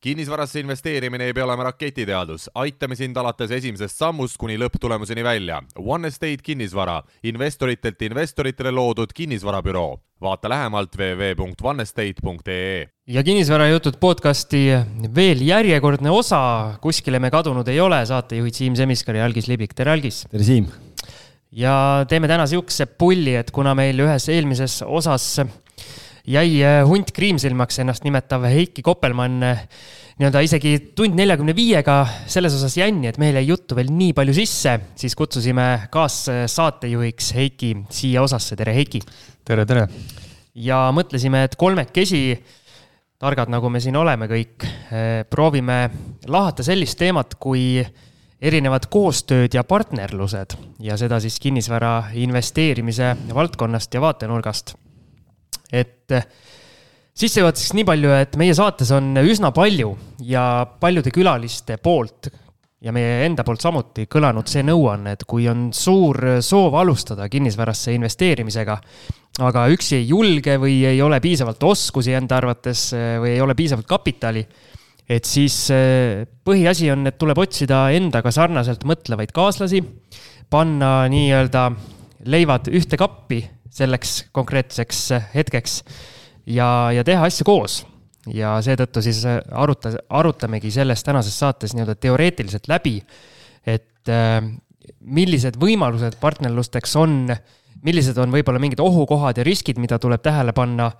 [0.00, 5.58] kinnisvarasse investeerimine ei pea olema raketiteadus, aitame sind alates esimesest sammust kuni lõpptulemuseni välja.
[5.78, 9.98] One Estate kinnisvara, investoritelt investoritele loodud kinnisvarabüroo.
[10.20, 12.88] vaata lähemalt www.onestate.ee.
[13.06, 14.66] ja kinnisvarajutud podcasti
[15.14, 19.90] veel järjekordne osa, kuskile me kadunud ei ole, saatejuhid Siim Semiskar ja Algis Libik, tere
[19.90, 20.26] Algis!
[20.30, 20.66] tere Siim!
[21.52, 25.38] ja teeme täna sihukese pulli, et kuna meil ühes eelmises osas
[26.28, 29.62] jäi äh, hunt kriimsilmaks ennast nimetav Heiki Koppelmann äh,
[30.18, 34.34] nii-öelda isegi tund neljakümne viiega selles osas jänni, et meil jäi juttu veel nii palju
[34.36, 39.00] sisse, siis kutsusime kaassaatejuhiks Heiki siia osasse, tere Heiki!
[39.46, 39.86] tere, tere!
[40.58, 42.22] ja mõtlesime, et kolmekesi,
[43.18, 45.78] targad nagu me siin oleme kõik, äh, proovime
[46.28, 47.78] lahata sellist teemat kui
[48.38, 54.76] erinevad koostööd ja partnerlused ja seda siis kinnisvara investeerimise valdkonnast ja vaatenurgast
[55.72, 56.26] et eh,
[57.18, 59.94] sissejuhatuseks nii palju, et meie saates on üsna palju
[60.28, 62.30] ja paljude külaliste poolt
[62.84, 67.94] ja meie enda poolt samuti kõlanud see nõuanne, et kui on suur soov alustada kinnisvarasse
[67.96, 68.78] investeerimisega,
[69.48, 73.58] aga üksi ei julge või ei ole piisavalt oskusi enda arvates eh, või ei ole
[73.58, 74.44] piisavalt kapitali,
[75.08, 79.82] et siis eh, põhiasi on, et tuleb otsida endaga sarnaselt mõtlevaid kaaslasi,
[80.48, 81.68] panna nii-öelda
[82.30, 83.42] leivad ühte kappi
[83.74, 85.02] selleks konkreetseks
[85.34, 85.82] hetkeks
[86.46, 87.82] ja, ja teha asju koos.
[88.28, 92.98] ja seetõttu siis aruta, arutamegi selles tänases saates nii-öelda teoreetiliselt läbi,
[93.66, 94.42] et äh,
[95.00, 97.30] millised võimalused partnerlusteks on,
[97.84, 100.90] millised on võib-olla mingid ohukohad ja riskid, mida tuleb tähele panna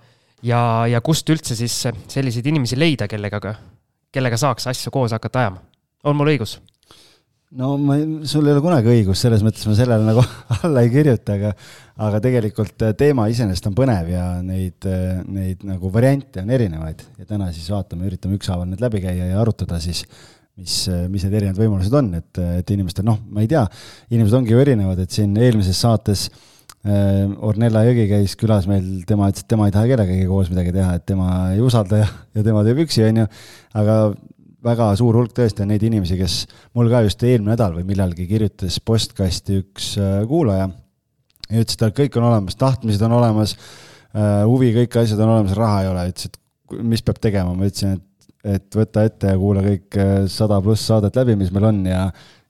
[0.45, 1.75] ja, ja kust üldse siis
[2.07, 3.53] selliseid inimesi leida, kellega,
[4.11, 5.63] kellega saaks asju koos hakata ajama.
[6.03, 6.59] on mul õigus?
[7.57, 7.97] No ma,
[8.29, 10.21] sul ei ole kunagi õigus, selles mõttes ma sellele nagu
[10.63, 11.53] alla ei kirjuta, aga,
[12.05, 17.01] aga tegelikult äh, teema iseenesest on põnev ja neid, äh, neid nagu variante on erinevaid.
[17.17, 20.03] Ja täna siis vaatame, üritame ükshaaval need läbi käia ja arutada siis,
[20.59, 23.65] mis, äh, mis need erinevad võimalused on, et, et inimestel, noh, ma ei tea,
[24.13, 29.31] inimesed ongi ju erinevad, et siin eelmises saates äh, Ornella Jõgi käis külas meil, tema
[29.33, 32.45] ütles, et tema ei taha kellegagi koos midagi teha, et tema ei usalda ja, ja
[32.45, 33.31] tema teeb üksi, on ju,
[33.81, 34.03] aga
[34.65, 36.41] väga suur hulk tõesti on neid inimesi, kes
[36.77, 40.67] mul ka just eelmine nädal või millalgi kirjutas postkasti üks äh, kuulaja
[41.49, 43.55] ja ütles, et kõik on olemas, tahtmised on olemas,
[44.13, 47.69] äh, huvi, kõik asjad on olemas, raha ei ole, ütles, et mis peab tegema, ma
[47.69, 51.71] ütlesin, et, et võta ette ja kuula kõik äh, sada pluss saadet läbi, mis meil
[51.71, 52.03] on ja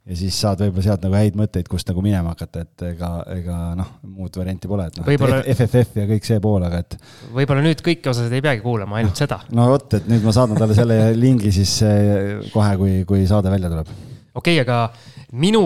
[0.09, 3.57] ja siis saad võib-olla sealt nagu häid mõtteid, kust nagu minema hakata, et ega, ega
[3.77, 6.97] noh, muud varianti pole, et noh Võibolla..., FFF ja kõik see pool, aga et.
[7.35, 9.41] võib-olla nüüd kõiki osasid ei peagi kuulama, ainult seda.
[9.53, 13.53] no vot, et nüüd ma saadan talle selle lingi siis eh, kohe, kui, kui saade
[13.53, 13.91] välja tuleb.
[14.33, 15.61] okei okay,, aga minu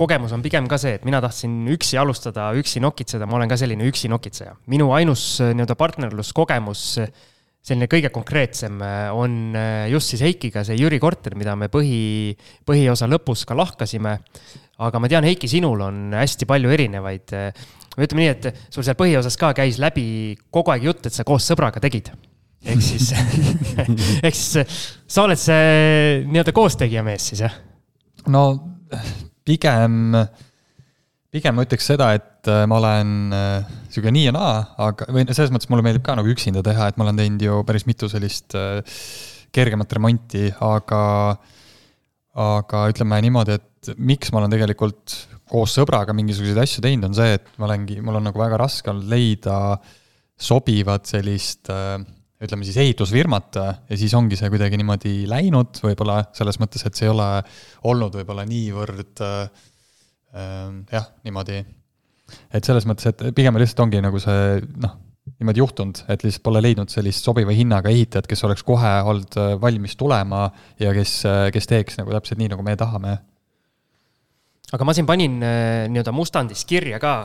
[0.00, 3.60] kogemus on pigem ka see, et mina tahtsin üksi alustada, üksi nokitseda, ma olen ka
[3.60, 4.56] selline üksi nokitseja.
[4.72, 6.86] minu ainus eh, nii-öelda partnerluskogemus
[7.62, 12.34] selline kõige konkreetsem äh, on äh, just siis Heikiga see Jüri korter, mida me põhi,
[12.66, 14.16] põhiosa lõpus ka lahkasime.
[14.82, 17.64] aga ma tean, Heiki, sinul on hästi palju erinevaid, äh,
[17.94, 21.46] ütleme nii, et sul seal põhiosas ka käis läbi kogu aeg jutt, et sa koos
[21.46, 22.10] sõbraga tegid.
[22.62, 23.12] ehk siis
[24.26, 27.54] ehk siis sa oled see nii-öelda koostegija mees siis, jah?
[28.30, 28.44] no
[29.46, 30.14] pigem
[31.32, 34.52] pigem ma ütleks seda, et äh, ma olen äh, sihuke nii ja naa,
[34.88, 37.60] aga, või selles mõttes mulle meeldib ka nagu üksinda teha, et ma olen teinud ju
[37.68, 38.82] päris mitu sellist äh,
[39.52, 41.02] kergemat remonti, aga,
[42.44, 45.16] aga ütleme niimoodi, et miks ma olen tegelikult
[45.52, 48.92] koos sõbraga mingisuguseid asju teinud, on see, et ma olengi, mul on nagu väga raske
[48.92, 49.56] olnud leida
[50.40, 51.68] sobivat sellist
[52.42, 57.06] ütleme siis ehitusfirmat ja siis ongi see kuidagi niimoodi läinud, võib-olla selles mõttes, et see
[57.06, 57.28] ei ole
[57.90, 59.68] olnud võib-olla niivõrd äh,
[60.32, 61.58] jah, niimoodi.
[62.52, 64.94] et selles mõttes, et pigem lihtsalt ongi nagu see noh,
[65.42, 69.54] niimoodi juhtunud, et lihtsalt pole leidnud sellist sobiva hinnaga ehitajat, kes oleks kohe olnud äh,
[69.62, 70.48] valmis tulema
[70.82, 73.16] ja kes, äh, kes teeks nagu täpselt nii, nagu me tahame.
[74.72, 77.16] aga ma siin panin äh, nii-öelda mustandis kirja ka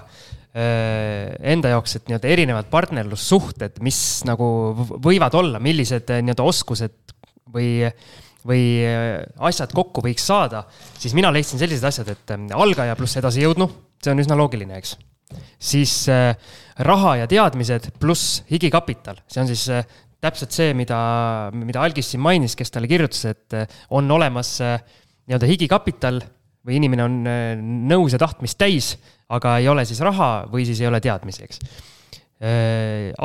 [0.57, 4.47] enda jaoks, et nii-öelda erinevad partnerlussuhted, mis nagu
[5.05, 6.95] võivad olla, millised nii-öelda oskused
[7.53, 7.85] või
[8.45, 10.63] või äh, asjad kokku võiks saada,
[10.97, 13.69] siis mina leidsin sellised asjad, et äh, algaja pluss edasijõudnu,
[14.03, 14.95] see on üsna loogiline, eks.
[15.59, 16.31] siis äh,
[16.85, 19.67] raha ja teadmised pluss higikapital, see on siis
[20.21, 20.97] täpselt see, mida,
[21.53, 23.53] mida Algis siin mainis, kes talle kirjutas, et
[23.93, 26.23] on olemas nii-öelda higikapital
[26.65, 27.19] või inimene on
[27.87, 28.95] nõus ja tahtmist täis,
[29.29, 31.61] aga ei ole siis raha või siis ei ole teadmisi, eks.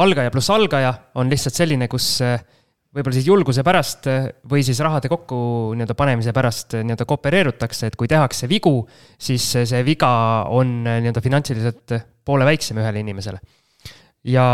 [0.05, 2.19] algaja pluss algaja on lihtsalt selline, kus
[2.93, 5.37] võib-olla siis julguse pärast eh, või siis rahade kokku
[5.77, 8.75] nii-öelda panemise pärast eh, nii-öelda koopereerutakse, et kui tehakse vigu,
[9.17, 10.13] siis see viga
[10.53, 13.41] on eh, nii-öelda finantsiliselt poole väiksem ühele inimesele.
[14.23, 14.45] Ja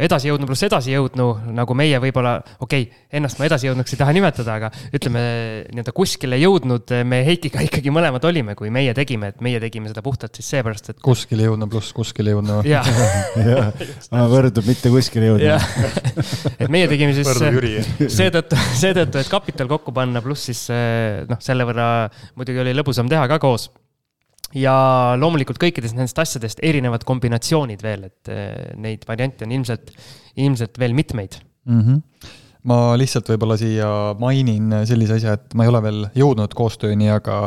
[0.00, 4.70] edasijõudnu pluss edasijõudnu, nagu meie võib-olla, okei okay,, ennast ma edasijõudnuks ei taha nimetada, aga
[4.96, 5.22] ütleme
[5.68, 10.00] nii-öelda kuskile jõudnud me Heikiga ikkagi mõlemad olime, kui meie tegime, et meie tegime seda
[10.04, 11.00] puhtalt siis seepärast, et.
[11.04, 12.62] kuskile jõudnu pluss kuskile jõudnu.
[12.72, 12.88] jah
[14.34, 15.58] võrdub mitte kuskile jõudma.
[16.62, 17.28] et meie tegime siis
[18.16, 20.64] seetõttu, seetõttu, et kapital kokku panna, pluss siis
[21.28, 22.08] noh, selle võrra
[22.38, 23.68] muidugi oli lõbusam teha ka koos
[24.56, 24.74] ja
[25.20, 29.92] loomulikult kõikidest nendest asjadest erinevad kombinatsioonid veel, et eh, neid variante on ilmselt,
[30.40, 31.36] ilmselt veel mitmeid
[31.68, 31.82] mm.
[31.82, 32.32] -hmm.
[32.70, 33.90] ma lihtsalt võib-olla siia
[34.20, 37.44] mainin sellise asja, et ma ei ole veel jõudnud koostööni, aga,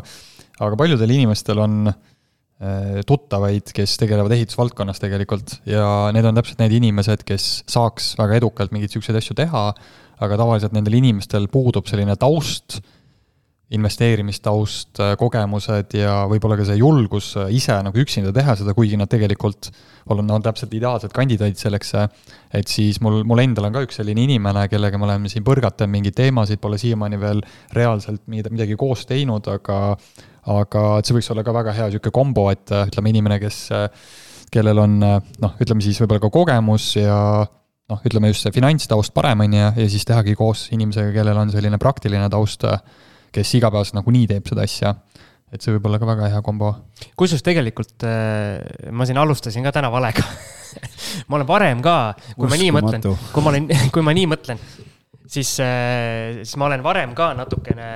[0.59, 6.77] aga paljudel inimestel on eh, tuttavaid, kes tegelevad ehitusvaldkonnas tegelikult ja need on täpselt need
[6.83, 9.68] inimesed, kes saaks väga edukalt mingeid niisuguseid asju teha,
[10.21, 12.83] aga tavaliselt nendel inimestel puudub selline taust
[13.71, 18.97] investeerimistaust, äh, kogemused ja võib-olla ka see julgus äh, ise nagu üksinda teha seda, kuigi
[19.00, 19.69] nad tegelikult
[20.12, 22.09] on, on täpselt ideaalsed kandidaadid selleks, äh,
[22.59, 25.94] et siis mul, mul endal on ka üks selline inimene, kellega me oleme siin põrgatanud
[25.94, 27.39] mingeid teemasid, pole siiamaani veel
[27.77, 29.79] reaalselt midagi koos teinud, aga
[30.51, 33.59] aga et see võiks olla ka väga hea niisugune kombo, et ütleme, inimene, kes,
[34.51, 39.45] kellel on noh, ütleme siis võib-olla ka kogemus ja noh, ütleme just see finantstaust parem,
[39.45, 42.65] on ju, ja siis tehagi koos inimesega, kellel on selline praktiline taust
[43.36, 44.95] kes igapäevaselt nagunii teeb seda asja.
[45.51, 46.72] et see võib olla ka väga hea kombo.
[47.19, 50.24] kusjuures tegelikult äh, ma siin alustasin ka täna valega
[51.28, 51.98] ma olen varem ka,
[52.36, 52.54] kui Uskumatu.
[52.54, 54.62] ma nii mõtlen, kui ma olen, kui ma nii mõtlen,
[55.31, 57.89] siis, äh, siis ma olen varem ka natukene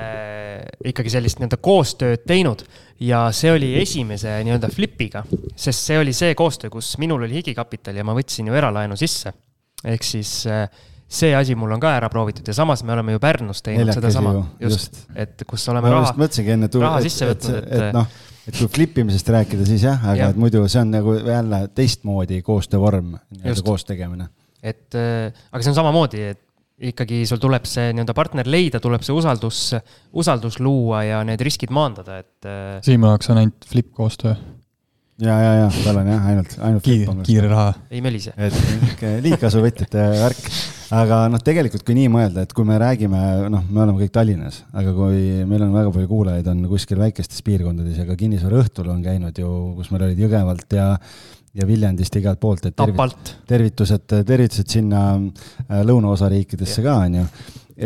[0.92, 2.66] ikkagi sellist nii-öelda koostööd teinud
[3.04, 5.24] ja see oli esimese nii-öelda flipiga,
[5.56, 9.34] sest see oli see koostöö, kus minul oli higikapital ja ma võtsin ju eralaenu sisse.
[9.86, 10.68] ehk siis äh,
[11.16, 14.36] see asi mul on ka ära proovitud ja samas me oleme ju Pärnus teinud sedasama,
[14.62, 16.30] just, just., et kus oleme ma raha,
[16.86, 18.08] raha sisse võtnud, et, et, et noh,
[18.46, 20.32] et kui flip imisest rääkida, siis jah, aga ja.
[20.34, 24.30] et muidu see on nagu jälle teistmoodi koostöövorm, nii-öelda koos tegemine.
[24.62, 26.44] et äh, aga see on samamoodi, et
[26.92, 29.70] ikkagi sul tuleb see nii-öelda partner leida, tuleb see usaldus,
[30.12, 32.38] usaldus luua ja need riskid maandada, et.
[32.44, 34.36] Äh, Siimu jaoks on ainult flip koostöö
[35.22, 37.74] ja, ja, ja tal on jah, ainult, ainult kiire, kiire raha.
[37.92, 38.34] ei melise.
[38.36, 40.50] et niisugune liigkasuvõtjate värk.
[40.94, 43.22] Aga noh, tegelikult kui nii mõelda, et kui me räägime,
[43.54, 47.42] noh, me oleme kõik Tallinnas, aga kui meil on väga palju kuulajaid, on kuskil väikestes
[47.46, 49.50] piirkondades ja ka Kinnisvara õhtul on käinud ju,
[49.80, 50.92] kus meil olid Jõgevalt ja
[51.56, 57.28] ja Viljandist ja igalt poolt, et tervit, tervitused, tervitused sinna äh, lõunaosariikidesse ka, on ju.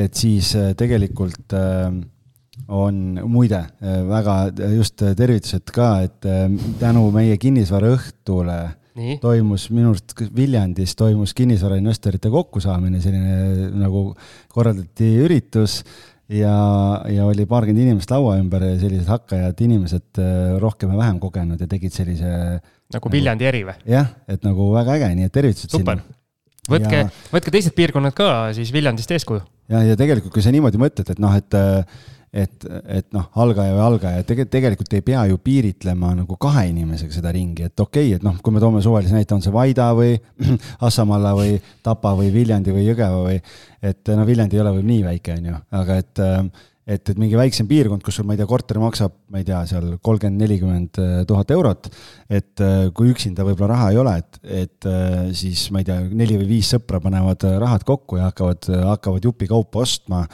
[0.05, 1.91] et siis äh, tegelikult äh,
[2.69, 4.33] on muide väga
[4.75, 6.25] just tervitused ka, et
[6.81, 8.57] tänu meie kinnisvaraõhtule
[8.99, 9.17] Nii.
[9.23, 14.09] toimus minu arust Viljandis toimus kinnisvarainvestorite kokkusaamine, selline nagu
[14.51, 15.79] korraldati üritus
[16.29, 16.53] ja,
[17.09, 20.21] ja oli paarkümmend inimest laua ümber ja sellised hakkajad inimesed
[20.61, 22.59] rohkem ja vähem kogenud ja tegid sellise.
[22.93, 23.77] nagu Viljandi eri või?
[23.89, 26.03] jah, et nagu väga äge, nii et tervitused Super.
[26.03, 26.19] sinna.
[26.75, 29.41] võtke ja..., võtke teised piirkonnad ka siis Viljandist eeskuju.
[29.71, 31.59] ja, ja tegelikult, kui sa niimoodi mõtled, et noh, et
[32.33, 37.15] et, et noh, algaja või algaja, tegelikult, tegelikult ei pea ju piiritlema nagu kahe inimesega
[37.17, 39.89] seda ringi, et okei okay,, et noh, kui me toome suvalise näite, on see Vaida
[39.97, 40.15] või
[40.87, 43.39] Assamalla või Tapa või Viljandi või Jõgeva või
[43.81, 46.23] et no Viljandi ei ole võib nii väike, on ju, aga et
[46.89, 49.61] et, et mingi väiksem piirkond, kus sul, ma ei tea, korter maksab, ma ei tea,
[49.69, 51.91] seal kolmkümmend, nelikümmend tuhat eurot,
[52.33, 52.63] et
[52.97, 54.89] kui üksinda võib-olla raha ei ole, et, et
[55.37, 59.85] siis ma ei tea, neli või viis sõpra panevad rahad kokku ja hakkavad, hakkavad jupikaupa
[59.85, 60.25] ostma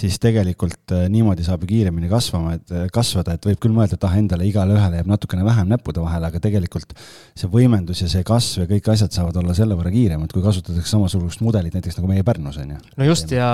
[0.00, 3.98] siis tegelikult äh, niimoodi saab ju kiiremini kasvama, et äh, kasvada, et võib küll mõelda,
[3.98, 6.94] et ah, endale igale ühele jääb natukene vähem näppude vahele, aga tegelikult
[7.38, 10.94] see võimendus ja see kasv ja kõik asjad saavad olla selle võrra kiiremad, kui kasutatakse
[10.94, 12.80] samasugust mudelit näiteks nagu meie Pärnus on ju.
[13.00, 13.50] no just ja,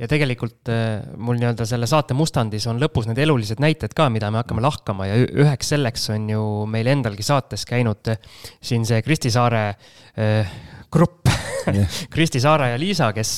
[0.00, 4.30] ja tegelikult äh, mul nii-öelda selle saate mustandis on lõpus need elulised näited ka, mida
[4.34, 8.14] me hakkame lahkama ja üheks selleks on ju meil endalgi saates käinud
[8.60, 10.54] siin see Kristi Saare äh,
[10.92, 11.30] grupp
[11.72, 12.00] yeah.
[12.14, 13.36] Kristi Saare ja Liisa, kes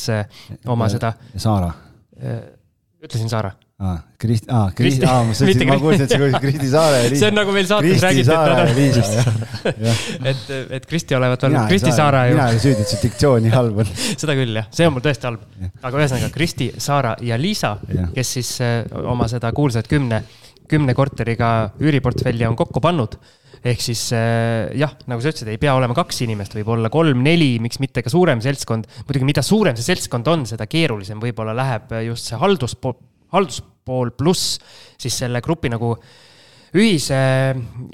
[0.67, 1.13] oma ja, seda.
[1.37, 1.75] Saara
[2.17, 2.41] Äh,
[3.05, 6.68] ütlesin Saara aa, Kristi, aa, Kristi, aa, ma mõtlesin, ma kuulsin, et see oli Kristi
[6.73, 7.21] Saare ja Liisa.
[7.21, 9.09] see on nagu meil saates räägitud.
[10.30, 10.45] et,
[10.78, 12.38] et Kristi olevat olnud Kristi Saara ju.
[12.38, 13.90] mina ei süüdi, et see diktsioon nii halb on.
[14.06, 15.42] seda küll jah, see on mul tõesti halb.
[15.76, 17.75] aga ühesõnaga Kristi, Saara ja Liisa,
[18.14, 20.23] kes siis äh, oma seda kuulsat kümne,
[20.71, 21.50] kümne korteriga
[21.83, 23.18] üüriportfelli on kokku pannud
[23.66, 27.59] ehk siis äh, jah, nagu sa ütlesid, ei pea olema kaks inimest, võib olla kolm-neli,
[27.61, 28.88] miks mitte ka suurem seltskond.
[29.04, 32.97] muidugi, mida suurem see seltskond on, seda keerulisem võib-olla läheb just see halduspool,
[33.35, 34.56] halduspool pluss
[35.00, 35.95] siis selle grupi nagu
[36.76, 37.18] ühise,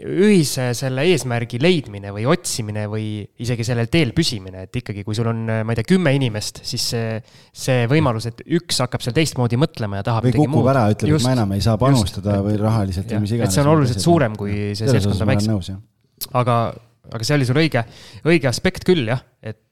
[0.03, 5.29] ühise selle eesmärgi leidmine või otsimine või isegi sellel teel püsimine, et ikkagi, kui sul
[5.31, 7.19] on, ma ei tea, kümme inimest, siis see,
[7.53, 11.27] see võimalus, et üks hakkab seal teistmoodi mõtlema ja tahab või kukub ära, ütleb, et
[11.27, 13.53] ma enam ei saa panustada just, või rahaliselt või mis iganes.
[13.53, 15.83] et see on oluliselt suurem, kui see seltskond on väiksem.
[16.43, 16.59] aga
[17.13, 17.83] aga see oli sul õige,
[18.31, 19.63] õige aspekt küll jah, et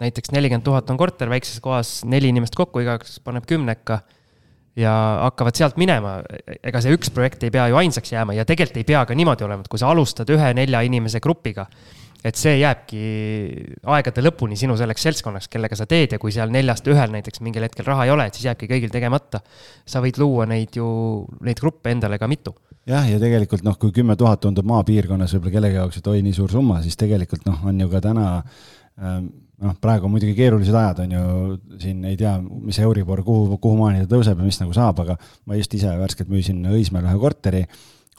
[0.00, 4.00] näiteks nelikümmend tuhat on korter väikses kohas, neli inimest kokku, igaüks paneb kümneka
[4.78, 4.92] ja
[5.26, 6.20] hakkavad sealt minema.
[6.62, 9.46] ega see üks projekt ei pea ju ainsaks jääma ja tegelikult ei pea ka niimoodi
[9.46, 11.66] olema, et kui sa alustad ühe nelja inimese grupiga,
[12.24, 13.02] et see jääbki
[13.96, 17.66] aegade lõpuni sinu selleks seltskonnaks, kellega sa teed ja kui seal neljast ühel näiteks mingil
[17.66, 19.40] hetkel raha ei ole, et siis jääbki kõigil tegemata.
[19.86, 20.88] sa võid luua neid ju,
[21.40, 22.54] neid gruppe endale ka mitu
[22.88, 26.36] jah, ja tegelikult noh, kui kümme tuhat tundub maapiirkonnas võib-olla kellegi jaoks, et oi, nii
[26.36, 28.26] suur summa, siis tegelikult noh, on ju ka täna
[29.00, 33.58] ähm, noh, praegu on muidugi keerulised ajad, on ju, siin ei tea, mis Euribor, kuhu,
[33.62, 37.16] kuhumaani ta tõuseb ja mis nagu saab, aga ma just ise värskelt müüsin Õismäel ühe
[37.20, 37.64] korteri,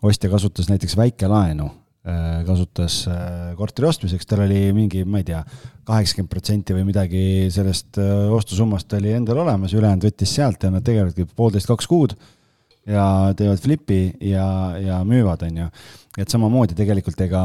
[0.06, 1.70] ostja kasutas näiteks väikelaenu
[2.02, 5.44] Äh, kasutas äh, korteri ostmiseks, tal oli mingi, ma ei tea,
[5.86, 7.22] kaheksakümmend protsenti või midagi
[7.54, 12.16] sellest äh, ostusummast oli endal olemas, ülejäänud võttis sealt ja nad tegevadki poolteist, kaks kuud
[12.90, 13.04] ja
[13.38, 14.00] teevad flipi
[14.32, 14.48] ja,
[14.82, 15.70] ja müüvad, on ju.
[16.18, 17.44] et samamoodi tegelikult ega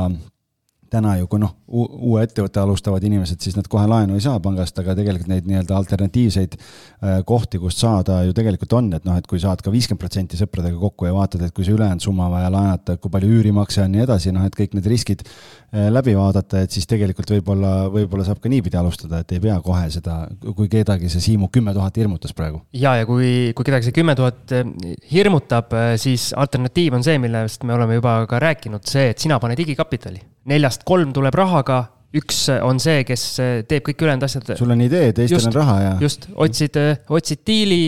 [0.93, 4.79] täna ju, kui noh, uue ettevõtte alustavad inimesed, siis nad kohe laenu ei saa pangast,
[4.81, 9.27] aga tegelikult neid nii-öelda alternatiivseid äh, kohti, kust saada ju tegelikult on, et noh, et
[9.31, 12.51] kui saad ka viiskümmend protsenti sõpradega kokku ja vaatad, et kui see ülejäänud summa vaja
[12.55, 15.27] laenata, kui palju üürimakse on ja nii edasi, noh, et kõik need riskid
[15.93, 19.89] läbi vaadata, et siis tegelikult võib-olla, võib-olla saab ka niipidi alustada, et ei pea kohe
[19.93, 22.63] seda, kui kedagi see Siimu kümme tuhat hirmutas praegu.
[22.77, 24.65] ja, ja kui, kui kedagi see kümme tuhat äh,
[25.13, 29.59] hirmutab, siis alternatiiv on see, millest me oleme juba ka rääkinud, see, et sina paned
[29.59, 31.81] digikapitali neljast kolm tuleb rahaga,
[32.17, 33.25] üks on see, kes
[33.69, 34.55] teeb kõik ülejäänud asjad.
[34.59, 35.93] sul on idee, teistel just, on raha ja.
[36.03, 36.79] just, otsid,
[37.13, 37.83] otsid diili,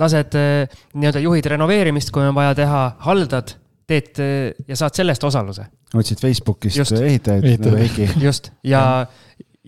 [0.00, 3.56] lased nii-öelda juhid renoveerimist, kui on vaja teha, haldad,
[3.92, 4.22] teed
[4.68, 5.68] ja saad selle eest osaluse.
[5.94, 8.08] otsid Facebookist just, ehitajaid nagu Heiki.
[8.26, 9.04] just, ja,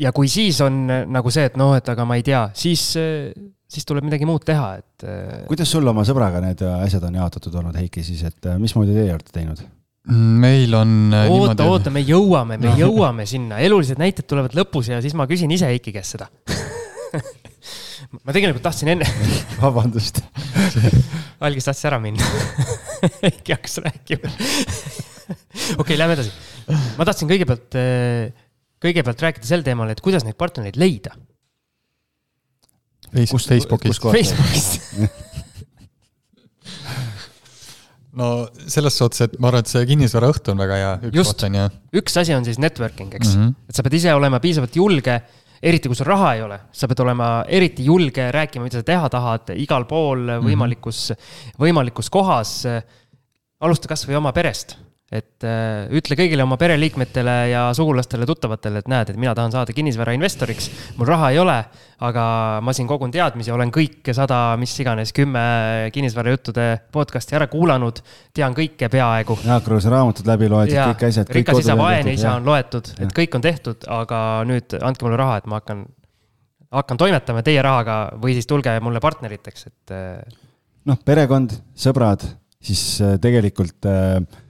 [0.00, 2.90] ja kui siis on nagu see, et noh, et aga ma ei tea, siis
[3.74, 5.06] siis tuleb midagi muud teha, et.
[5.48, 9.34] kuidas sul oma sõbraga need asjad on jaotatud olnud, Heiki, siis, et mismoodi teie olete
[9.34, 9.64] teinud?
[10.12, 11.14] meil on.
[11.14, 15.26] Äh, oota, oota, me jõuame, me jõuame sinna, elulised näited tulevad lõpus ja siis ma
[15.30, 16.28] küsin ise Heiki käest seda
[18.22, 19.08] ma tegelikult tahtsin enne
[19.62, 20.22] vabandust
[21.44, 22.24] algis tahtis ära minna
[23.24, 24.30] Heiki hakkas rääkima
[25.82, 26.32] okei lähme edasi.
[26.98, 28.32] ma tahtsin kõigepealt, äh,
[28.84, 31.14] kõigepealt rääkida sel teemal, et kuidas neid partnereid leida.
[33.14, 34.02] Facebookist.
[34.02, 34.90] Facebookist
[38.18, 38.28] no
[38.70, 41.46] selles suhtes, et ma arvan, et see kinnisvaraõhtu on väga hea, üks Just,
[42.00, 43.70] üks asi on siis networking, eks mm, -hmm.
[43.70, 45.16] et sa pead ise olema piisavalt julge,
[45.64, 49.08] eriti kui sul raha ei ole, sa pead olema eriti julge rääkima, mida sa teha
[49.12, 50.46] tahad, igal pool mhm.
[50.48, 51.60] võimalikus mm, -hmm.
[51.66, 52.56] võimalikus kohas.
[53.64, 54.76] alusta kasvõi oma perest
[55.14, 59.74] et äh, ütle kõigile oma pereliikmetele ja sugulastele, tuttavatele, et näed, et mina tahan saada
[59.76, 60.70] kinnisvarainvestoriks.
[60.98, 61.56] mul raha ei ole,
[62.04, 62.24] aga
[62.64, 65.44] ma siin kogun teadmisi, olen kõik sada, mis iganes, kümme
[65.94, 68.02] kinnisvarajuttude podcast'i ära kuulanud.
[68.34, 69.38] tean kõike peaaegu.
[69.46, 71.34] Jaak Kruuse raamatud läbi loetud, kõik asjad.
[71.38, 75.38] rikas isa, vaene isa on loetud, et kõik on tehtud, aga nüüd andke mulle raha,
[75.38, 75.84] et ma hakkan,
[76.74, 79.94] hakkan toimetama teie rahaga või siis tulge mulle partneriteks, et.
[79.94, 80.40] Äh,
[80.90, 82.26] noh, perekond, sõbrad,
[82.64, 84.42] siis äh, tegelikult Äh,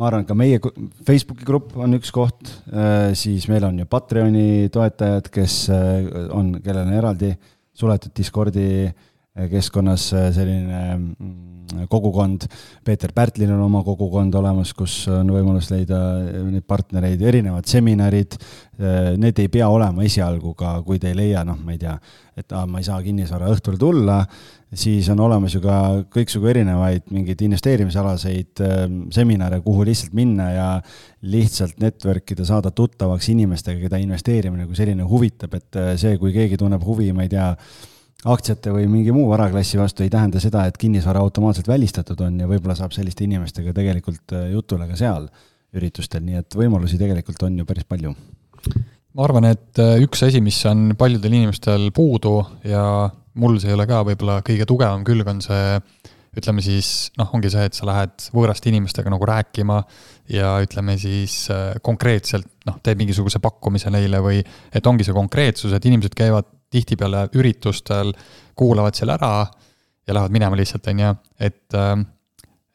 [0.00, 0.60] ma arvan, ka meie
[1.06, 6.54] Facebooki grupp on üks koht, äh, siis meil on ju Patreoni toetajad, kes äh, on,
[6.64, 7.34] kellel on eraldi
[7.76, 8.88] suletud Discordi
[9.50, 12.46] keskkonnas selline mm, kogukond.
[12.84, 16.00] Peeter Pärtlil on oma kogukond olemas, kus on võimalus leida
[16.42, 18.34] neid partnereid, erinevad seminarid.
[19.20, 21.94] Need ei pea olema esialgu ka, kui te ei leia, noh, ma ei tea,
[22.40, 24.24] et aa, ma ei saa kinnisvara õhtul tulla
[24.74, 25.76] siis on olemas ju ka
[26.14, 28.62] kõiksugu erinevaid mingeid investeerimisalaseid
[29.14, 30.68] seminare, kuhu lihtsalt minna ja
[31.22, 36.34] lihtsalt network ida, saada tuttavaks inimestega, keda investeerimine kui selline huvitab, et äh, see, kui
[36.36, 37.48] keegi tunneb huvi, ma ei tea,
[38.28, 42.48] aktsiate või mingi muu varaklassi vastu, ei tähenda seda, et kinnisvara automaatselt välistatud on ja
[42.50, 45.30] võib-olla saab selliste inimestega tegelikult äh, jutule ka seal
[45.76, 48.12] üritustel, nii et võimalusi tegelikult on ju päris palju.
[49.16, 52.36] Ma arvan, et äh, üks asi, mis on paljudel inimestel puudu
[52.68, 52.84] ja
[53.40, 55.78] mul see ei ole ka võib-olla kõige tugevam külg, on see
[56.36, 59.80] ütleme siis noh, ongi see, et sa lähed võõraste inimestega nagu rääkima
[60.30, 65.72] ja ütleme siis äh, konkreetselt noh, teed mingisuguse pakkumise neile või et ongi see konkreetsus,
[65.74, 68.14] et inimesed käivad tihtipeale üritustel,
[68.54, 69.34] kuulavad seal ära
[70.06, 71.94] ja lähevad minema lihtsalt, on ju, et äh,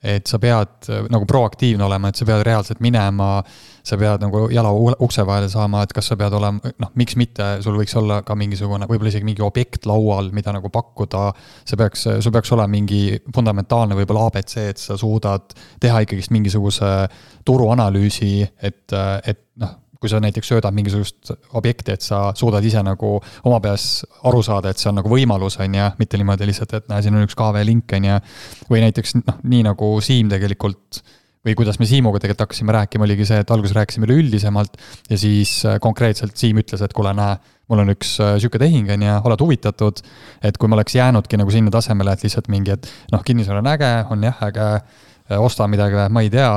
[0.05, 3.39] et sa pead äh, nagu proaktiivne olema, et sa pead reaalselt minema,
[3.85, 4.71] sa pead nagu jala
[5.01, 8.37] ukse vahele saama, et kas sa pead olema, noh, miks mitte, sul võiks olla ka
[8.37, 11.23] mingisugune, võib-olla isegi mingi objekt laual, mida nagu pakkuda.
[11.65, 16.91] see peaks, sul peaks olema mingi fundamentaalne võib-olla abc, et sa suudad teha ikkagist mingisuguse
[17.45, 18.93] turuanalüüsi, et,
[19.25, 24.05] et noh kui sa näiteks söödad mingisugust objekti, et sa suudad ise nagu oma peas
[24.29, 27.17] aru saada, et see on nagu võimalus, on ju, mitte niimoodi lihtsalt, et näe, siin
[27.17, 28.23] on üks KV link, on ju.
[28.69, 31.01] või näiteks noh, nii nagu Siim tegelikult
[31.45, 35.59] või kuidas me Siimuga tegelikult hakkasime rääkima, oligi see, et alguses rääkisime üleüldisemalt ja siis
[35.65, 37.37] äh, konkreetselt Siim ütles, et kuule, näe,
[37.69, 40.01] mul on üks äh, sihuke tehing, on ju, oled huvitatud.
[40.41, 43.73] et kui ma oleks jäänudki nagu sinna tasemele, et lihtsalt mingi, et noh, kinnisvara on
[43.75, 44.69] äge, on jah äge,
[45.33, 46.49] osta midagi, ma ei tea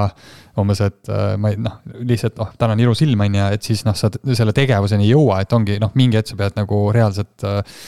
[0.59, 3.85] umbes, et ma ei noh, lihtsalt noh, täna on ilus ilm, on ju, et siis
[3.87, 7.47] noh, sa selle tegevuseni ei jõua, et ongi noh, mingi hetk sa pead nagu reaalselt
[7.47, 7.87] äh,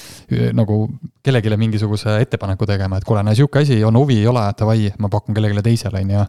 [0.56, 0.84] nagu
[1.24, 5.10] kellelegi mingisuguse ettepaneku tegema, et kuule, näe sihuke asi, on huvi, ei ole, davai, ma
[5.12, 6.24] pakun kellelegi teisele, on ju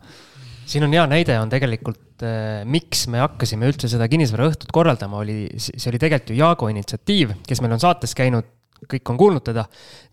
[0.71, 5.43] siin on hea näide, on tegelikult äh,, miks me hakkasime üldse seda kinnisvaraõhtut korraldama, oli,
[5.59, 8.47] see oli tegelikult ju Jaago initsiatiiv, kes meil on saates käinud,
[8.91, 9.65] kõik on kuulnud teda.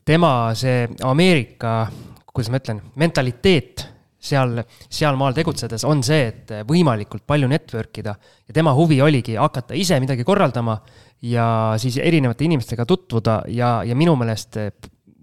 [0.04, 1.86] tema see Ameerika,
[2.32, 3.86] kuidas ma ütlen, mentaliteet
[4.18, 4.58] seal,
[4.90, 10.00] sealmaal tegutsedes on see, et võimalikult palju network ida ja tema huvi oligi hakata ise
[10.02, 10.78] midagi korraldama
[11.22, 14.58] ja siis erinevate inimestega tutvuda ja, ja minu meelest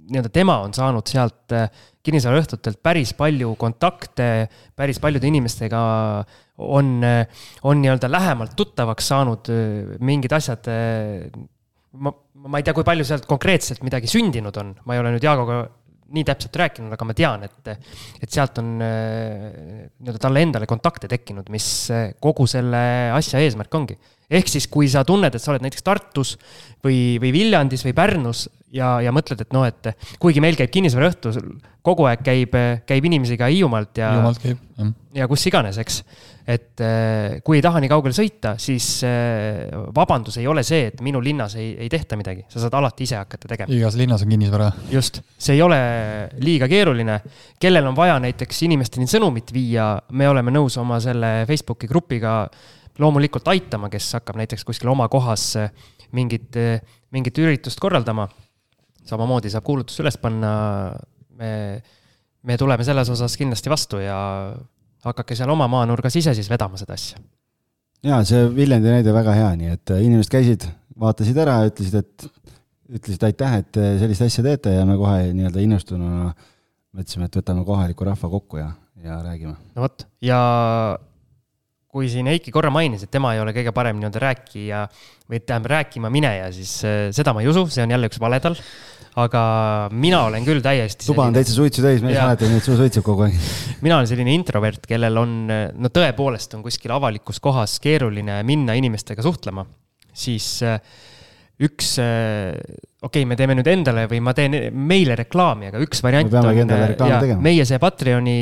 [0.05, 1.69] nii-öelda tema on saanud sealt äh,
[2.05, 4.47] kinnisvaraõhtutelt päris palju kontakte,
[4.77, 5.79] päris paljude inimestega
[6.61, 6.91] on,
[7.65, 9.49] on nii-öelda lähemalt tuttavaks saanud
[10.05, 10.69] mingid asjad.
[11.91, 12.13] ma,
[12.45, 15.63] ma ei tea, kui palju sealt konkreetselt midagi sündinud on, ma ei ole nüüd Jaagoga
[16.13, 17.71] nii täpselt rääkinud, aga ma tean, et,
[18.21, 21.69] et sealt on nii-öelda talle endale kontakte tekkinud, mis
[22.21, 22.83] kogu selle
[23.15, 23.97] asja eesmärk ongi
[24.29, 26.35] ehk siis, kui sa tunned, et sa oled näiteks Tartus
[26.85, 29.91] või, või Viljandis või Pärnus ja, ja mõtled, et noh, et
[30.21, 31.33] kuigi meil käib kinnisvaraõhtu,
[31.85, 32.55] kogu aeg käib,
[32.87, 34.11] käib inimesi ka Hiiumaalt ja.
[34.15, 34.93] Hiiumaalt käib, jah.
[35.21, 35.99] ja kus iganes, eks.
[36.49, 39.65] et eh, kui ei taha nii kaugele sõita, siis eh,
[39.95, 43.19] vabandus ei ole see, et minu linnas ei, ei tehta midagi, sa saad alati ise
[43.21, 43.73] hakata tegema.
[43.73, 44.71] igas linnas on kinnisvara.
[44.91, 45.79] just, see ei ole
[46.43, 47.19] liiga keeruline.
[47.61, 52.43] kellel on vaja näiteks inimesteni sõnumit viia, me oleme nõus oma selle Facebooki grupiga
[52.99, 55.71] loomulikult aitama, kes hakkab näiteks kuskil oma kohas eh,
[56.15, 56.55] mingit,
[57.11, 58.29] mingit üritust korraldama
[59.09, 60.53] samamoodi saab kuulutust üles panna.
[61.35, 61.81] me,
[62.45, 64.17] me tuleme selles osas kindlasti vastu ja
[65.05, 67.19] hakake seal oma maanurgas ise siis vedama seda asja.
[68.05, 70.67] ja see Viljandi näide väga hea, nii et äh, inimesed käisid,
[70.99, 72.27] vaatasid ära, ütlesid, et,
[72.95, 76.31] ütlesid aitäh, et sellist asja teete ja me kohe nii-öelda innustununa
[76.95, 78.69] mõtlesime, et võtame kohaliku rahva kokku ja,
[79.03, 79.57] ja räägime.
[79.75, 80.39] no vot, ja
[81.95, 84.81] kui siin Heiki korra mainis, et tema ei ole kõige parem nii-öelda rääkija
[85.31, 88.41] või tähendab rääkima mineja, siis äh, seda ma ei usu, see on jälle üks vale
[88.43, 88.59] tal
[89.15, 89.41] aga
[89.95, 91.07] mina olen küll täiesti.
[91.07, 93.37] tuba on täitsa suitsu täis, mees mäletab, nii et sul suitseb kogu aeg.
[93.85, 99.23] mina olen selline introvert, kellel on, no tõepoolest on kuskil avalikus kohas keeruline minna inimestega
[99.23, 99.63] suhtlema,
[100.11, 100.81] siis äh,
[101.63, 102.51] üks, äh,
[102.99, 106.75] okei okay,, me teeme nüüd endale või ma teen meile reklaami, aga üks variant on,
[106.75, 108.37] äh, meie see Patreoni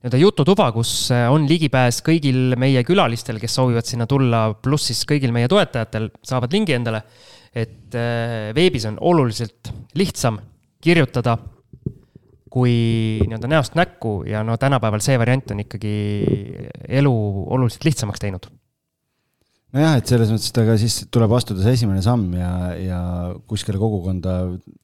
[0.00, 5.34] nii-öelda jututuba, kus on ligipääs kõigil meie külalistel, kes soovivad sinna tulla, pluss siis kõigil
[5.36, 7.04] meie toetajatel saavad lingi endale
[7.50, 10.38] et äh, veebis on oluliselt lihtsam
[10.82, 11.36] kirjutada
[12.50, 12.72] kui
[13.26, 15.92] nii-öelda näost näkku ja no tänapäeval see variant on ikkagi
[17.00, 17.12] elu
[17.54, 18.48] oluliselt lihtsamaks teinud.
[19.74, 23.02] nojah, et selles mõttes, et aga siis tuleb astuda see esimene samm ja, ja
[23.50, 24.40] kuskile kogukonda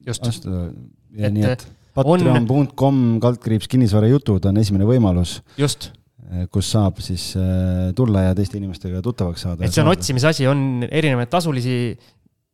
[0.07, 0.27] Just.
[0.27, 0.69] astuda
[1.17, 1.67] et et
[1.97, 5.39] patreon.com kaldkriips kinnisvarajutud on esimene võimalus.
[5.57, 5.91] just
[6.51, 9.63] kus saab siis äh, tulla ja teiste inimestega tuttavaks saada.
[9.63, 11.77] et see on otsimise asi, on erinevaid tasulisi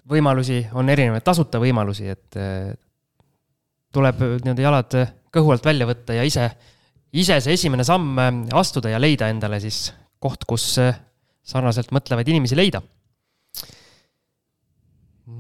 [0.10, 2.74] võimalusi, on erinevaid tasuta võimalusi, et eh,
[3.94, 4.98] tuleb nii-öelda jalad
[5.34, 6.50] kõhu alt välja võtta ja ise,
[7.16, 9.88] ise see esimene samm eh, astuda ja leida endale siis
[10.24, 10.96] koht, kus eh,
[11.44, 12.84] sarnaselt mõtlevaid inimesi leida.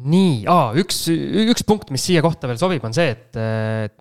[0.04, 0.44] Nii,
[0.82, 3.38] üks, üks punkt, mis siia kohta veel sobib, on see, et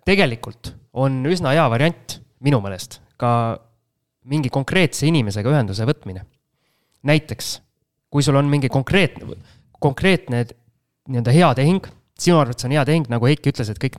[0.07, 3.33] tegelikult on üsna hea variant minu meelest ka
[4.31, 6.25] mingi konkreetse inimesega ühenduse võtmine.
[7.07, 7.57] näiteks,
[8.11, 9.37] kui sul on mingi konkreetne
[9.83, 10.45] konkreetne
[11.11, 11.87] nii-öelda hea tehing,
[12.23, 13.99] sinu arvates on hea tehing, nagu Heiki ütles, et kõik,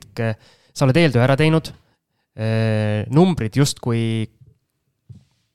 [0.72, 1.68] sa oled eeltöö ära teinud,
[2.36, 4.24] eh, numbrid justkui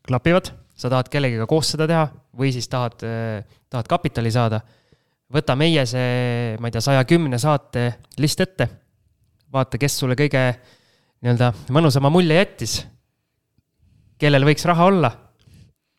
[0.06, 2.06] klapivad, sa tahad kellegiga koos seda teha
[2.38, 4.62] või siis tahad, tahad kapitali saada,
[5.34, 7.86] võta meie see, ma ei tea, saja kümne saate
[8.22, 8.70] list ette,
[9.54, 10.44] vaata, kes sulle kõige
[11.24, 12.76] nii-öelda mõnusama mulje jättis,
[14.20, 15.12] kellel võiks raha olla,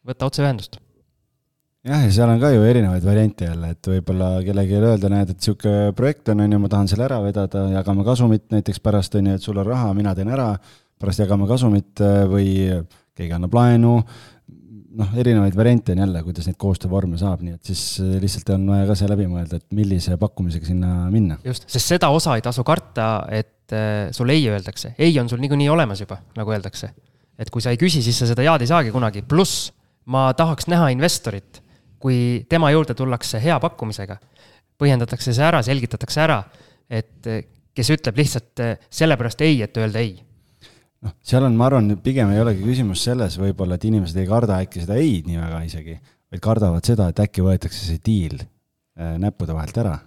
[0.06, 0.80] võta otseühendust
[1.86, 5.44] jah, ja seal on ka ju erinevaid variante jälle, et võib-olla kellelegi öelda, näed, et
[5.46, 9.30] sihuke projekt on, on ju, ma tahan selle ära vedada, jagame kasumit näiteks pärast, on
[9.30, 10.52] ju, et sul on raha, mina teen ära,
[11.00, 12.50] pärast jagame kasumit või
[13.16, 13.94] keegi annab laenu,
[14.98, 18.66] noh, erinevaid variante on jälle, kuidas neid koostöövorme saab, nii et siis äh, lihtsalt on
[18.72, 21.38] vaja ka see läbi mõelda, et millise pakkumisega sinna minna.
[21.46, 25.42] just, sest seda osa ei tasu karta, et äh, sul ei öeldakse, ei on sul
[25.42, 26.92] niikuinii olemas juba, nagu öeldakse.
[27.38, 29.70] et kui sa ei küsi, siis sa seda jaad ei saagi kunagi, pluss
[30.10, 31.62] ma tahaks näha investorit
[32.00, 34.16] kui tema juurde tullakse hea pakkumisega,
[34.80, 36.38] põhjendatakse see ära, selgitatakse ära,
[36.88, 37.28] et
[37.76, 40.14] kes ütleb lihtsalt sellepärast ei, et öelda ei.
[41.06, 44.60] Noh, seal on, ma arvan, pigem ei olegi küsimus selles võib-olla, et inimesed ei karda
[44.64, 45.96] äkki seda ei-d nii väga isegi,
[46.30, 49.98] vaid kardavad seda, et äkki võetakse see diil äh, näppude vahelt ära.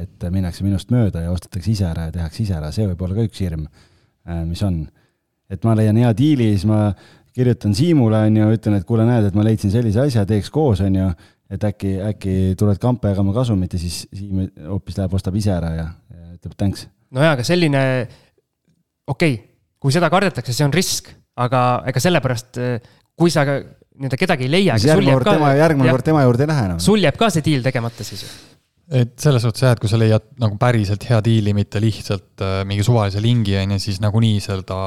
[0.00, 3.18] et minnakse minust mööda ja ostetakse ise ära ja tehakse ise ära, see võib olla
[3.18, 3.66] ka üks hirm,
[4.24, 4.86] äh, mis on.
[5.50, 6.94] et ma leian hea diili, siis ma
[7.36, 10.80] kirjutan Siimule, on ju, ütlen, et kuule, näed, et ma leidsin sellise asja, teeks koos,
[10.86, 11.10] on ju,
[11.50, 15.74] et äkki, äkki tuled kampa jagama kasumit ja siis Siim hoopis läheb, ostab ise ära
[15.76, 15.86] ja,
[16.38, 16.88] ütleb thanks.
[17.10, 17.84] no jaa, aga selline,
[19.10, 19.49] okei okay,,
[19.80, 21.08] kui seda kardetakse, see on risk,
[21.40, 22.60] aga ega sellepärast,
[23.16, 23.46] kui sa
[24.00, 24.76] nii-öelda kedagi ei leia.
[24.80, 26.80] järgmine kord tema, järgmine kord tema juurde ei lähe enam.
[26.80, 28.30] sul jääb ka see diil tegemata siis ju.
[28.90, 32.56] Et selles suhtes jah, et kui sa leiad nagu päriselt hea diili, mitte lihtsalt äh,
[32.66, 34.78] mingi suvalise lingi, on ju, siis nagunii seda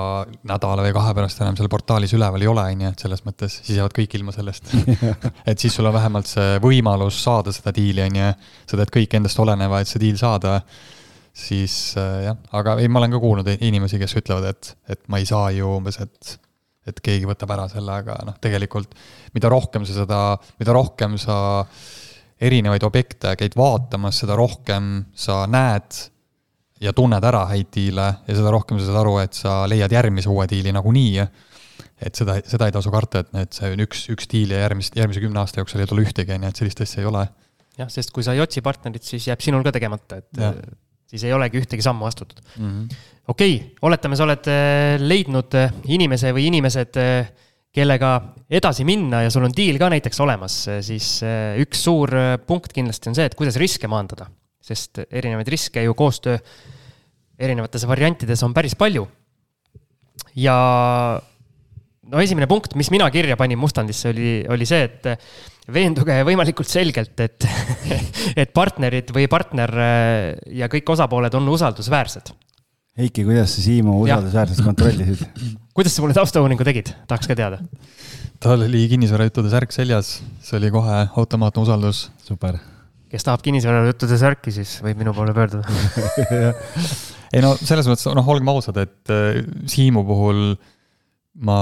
[0.50, 3.56] nädala või kahe pärast enam seal portaalis üleval ei ole, on ju, et selles mõttes
[3.62, 4.74] siis jäävad kõik ilma sellest.
[5.50, 8.28] Et siis sul on vähemalt see võimalus saada seda diili, on ju,
[8.68, 10.58] sa teed kõik endast oleneva, et see diil saada
[11.34, 15.20] siis äh, jah, aga ei, ma olen ka kuulnud inimesi, kes ütlevad, et, et ma
[15.22, 16.36] ei saa ju umbes, et,
[16.88, 18.94] et keegi võtab ära selle, aga noh, tegelikult
[19.34, 20.22] mida rohkem sa seda,
[20.62, 21.36] mida rohkem sa
[22.44, 26.04] erinevaid objekte käid vaatamas, seda rohkem sa näed
[26.84, 30.30] ja tunned ära häid diile ja seda rohkem sa saad aru, et sa leiad järgmise
[30.30, 31.26] uue diili nagunii.
[32.04, 34.98] et seda, seda ei tasu karta, et need, see on üks, üks diil ja järgmist,
[35.00, 37.28] järgmise kümne aasta jooksul ei tule ühtegi, on ju, et sellist asja ei ole.
[37.80, 40.52] jah, sest kui sa ei otsi partnerit, siis jääb sinul ka tegemata, et ja
[41.10, 43.02] siis ei olegi ühtegi sammu astutud mm -hmm..
[43.28, 47.32] okei okay,, oletame, sa oled äh, leidnud äh, inimese või inimesed, äh,
[47.74, 48.14] kellega
[48.50, 51.08] edasi minna ja sul on diil ka näiteks olemas, siis
[51.58, 52.12] üks suur
[52.46, 54.28] punkt kindlasti on see, et kuidas riske maandada.
[54.64, 56.38] sest erinevaid riske ju koostöö
[57.40, 59.08] erinevates variantides on päris palju.
[60.36, 60.56] ja
[62.12, 65.08] no esimene punkt, mis mina kirja panin mustandisse, oli, oli see, et
[65.72, 67.46] veenduge võimalikult selgelt, et,
[68.42, 72.34] et partnerid või partner äh, ja kõik osapooled on usaldusväärsed.
[73.00, 75.24] Heiki, kuidas sa Siimu usaldusväärsust kontrollisid?
[75.78, 77.62] kuidas sa mulle taustauuringu tegid, tahaks ka teada.
[78.44, 82.06] tal oli kinnisvarajuttude särk seljas, see oli kohe automaatne usaldus.
[82.28, 82.60] super.
[83.10, 85.64] kes tahab kinnisvarajuttude särki, siis võib minu poole pöörduda
[87.34, 90.58] ei no selles mõttes, noh, olgem ausad, et äh, Siimu puhul
[91.42, 91.60] ma,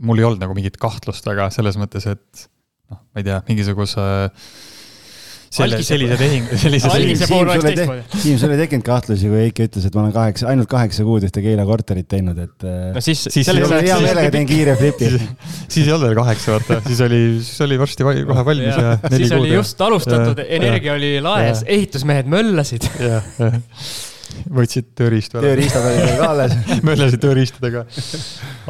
[0.00, 2.48] mul ei olnud nagu mingit kahtlust väga selles mõttes, et
[2.92, 4.08] noh, ma ei tea, mingisuguse
[5.48, 6.88] selle, sellise tehing, sellise
[8.18, 11.24] Siim, sul ei tekkinud kahtlusi, kui Heiki ütles, et ma olen kaheksa, ainult kaheksa kuud
[11.28, 12.66] ühte Keila korterit teinud, et.
[12.68, 15.10] Äh, no siis, siis selle hea meelega teen kiire flipi.
[15.72, 18.92] siis ei olnud veel kaheksa, vaata, siis oli, siis oli varsti kohe valmis ja, ja
[19.08, 19.24] neli kuud.
[19.24, 22.90] siis oli just alustatud, energia oli laes, ehitusmehed möllasid.
[23.00, 23.58] jah, jah
[24.58, 25.46] võtsid tööriistu ära.
[25.50, 26.56] tööriistad olid veel ka alles
[26.88, 27.84] möödasid tööriistadega.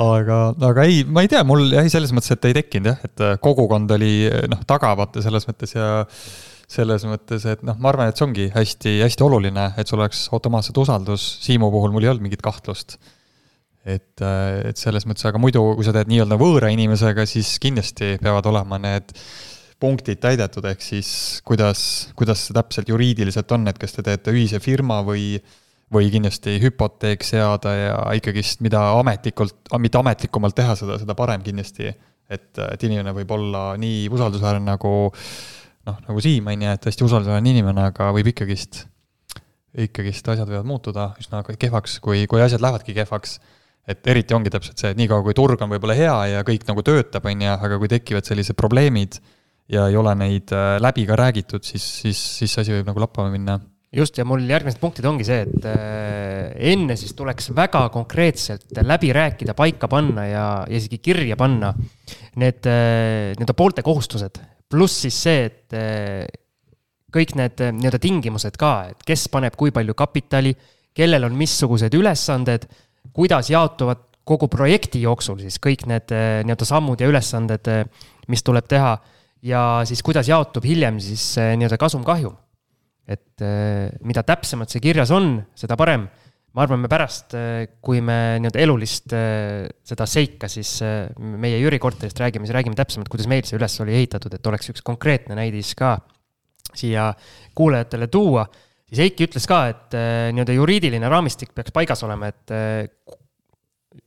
[0.05, 0.41] aga,
[0.71, 3.35] aga ei, ma ei tea, mul jah, selles mõttes, et ei tekkinud jah, et äh,
[3.43, 4.13] kogukond oli
[4.51, 5.89] noh, taga vaata selles mõttes ja
[6.69, 10.77] selles mõttes, et noh, ma arvan, et see ongi hästi-hästi oluline, et sul oleks automaatselt
[10.83, 12.99] usaldus, Siimu puhul mul ei olnud mingit kahtlust.
[13.89, 18.19] et, äh, et selles mõttes, aga muidu, kui sa teed nii-öelda võõra inimesega, siis kindlasti
[18.21, 19.15] peavad olema need
[19.79, 21.11] punktid täidetud, ehk siis
[21.47, 21.81] kuidas,
[22.19, 25.39] kuidas see täpselt juriidiliselt on, et kas te teete ühise firma või
[25.89, 31.95] või kindlasti hüpoteek seada ja ikkagist, mida ametlikult, mitte ametlikumalt teha seda, seda parem kindlasti.
[32.29, 34.91] et, et inimene võib olla nii usaldusväärne nagu
[35.89, 38.83] noh, nagu Siim, on ju, et hästi usaldusväärne inimene, aga võib ikkagist,
[39.73, 43.39] ikkagist asjad võivad muutuda üsna kehvaks, kui, kui asjad lähevadki kehvaks
[43.89, 46.85] et eriti ongi täpselt see, et niikaua, kui turg on võib-olla hea ja kõik nagu
[46.85, 49.17] töötab, on ju, aga kui tekivad sellised probleemid
[49.73, 53.03] ja ei ole neid äh, läbi ka räägitud, siis, siis, siis see asi võib nagu
[53.03, 53.59] lappama minna
[53.95, 59.13] just, ja mul järgmised punktid ongi see, et äh, enne siis tuleks väga konkreetselt läbi
[59.17, 61.73] rääkida, paika panna ja, ja isegi kirja panna
[62.41, 64.41] need äh, nii-öelda poolte kohustused.
[64.69, 65.77] pluss siis see, et
[67.13, 70.53] kõik need nii-öelda tingimused ka, et kes paneb kui palju kapitali,
[70.97, 72.67] kellel on missugused ülesanded,
[73.17, 77.73] kuidas jaotuvad kogu projekti jooksul siis kõik need nii-öelda sammud ja ülesanded,
[78.29, 78.99] mis tuleb teha
[79.47, 82.37] ja siis kuidas jaotub hiljem siis nii-öelda kasum-kahjum.
[83.09, 86.09] et äh, mida täpsemalt see kirjas on, seda parem.
[86.53, 89.15] ma arvan, me pärast, äh, kui me nii-öelda elulist
[89.89, 90.79] seda seika siis
[91.19, 94.73] meie Jüri korterist räägime, siis räägime täpsemalt, kuidas meil see üles oli ehitatud, et oleks
[94.75, 95.99] üks konkreetne näidis ka
[96.75, 97.13] siia
[97.57, 98.45] kuulajatele tuua
[98.89, 99.97] siis Heiki ütles ka, et
[100.35, 102.53] nii-öelda juriidiline raamistik peaks paigas olema, et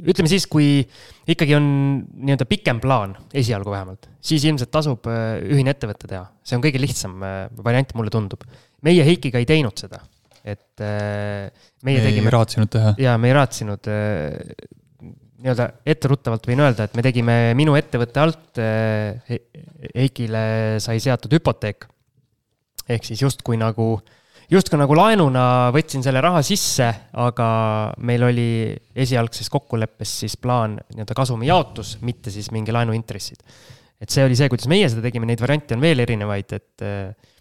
[0.01, 0.81] ütleme siis, kui
[1.29, 1.65] ikkagi on
[2.01, 6.25] nii-öelda pikem plaan, esialgu vähemalt, siis ilmselt tasub äh, ühine ettevõte teha.
[6.45, 8.45] see on kõige lihtsam äh, variant, mulle tundub.
[8.85, 10.01] meie Heikiga ei teinud seda,
[10.43, 11.49] et äh,
[11.85, 12.29] meie me tegime.
[12.29, 12.93] ei raatsinud teha.
[13.01, 13.91] jaa, me ei raatsinud
[15.41, 18.61] nii-öelda etteruttavalt võin öelda, et me tegime minu ettevõtte alt,
[19.97, 20.43] Heikile
[20.83, 21.87] sai seatud hüpoteek.
[22.85, 23.95] ehk siis justkui nagu
[24.51, 26.87] justkui nagu laenuna võtsin selle raha sisse,
[27.23, 27.47] aga
[28.03, 28.49] meil oli
[29.03, 33.39] esialgses kokkuleppes siis plaan nii-öelda kasumi jaotus, mitte siis mingi laenuintressid.
[34.01, 37.31] et see oli see, kuidas meie seda tegime, neid variante on veel erinevaid, et äh,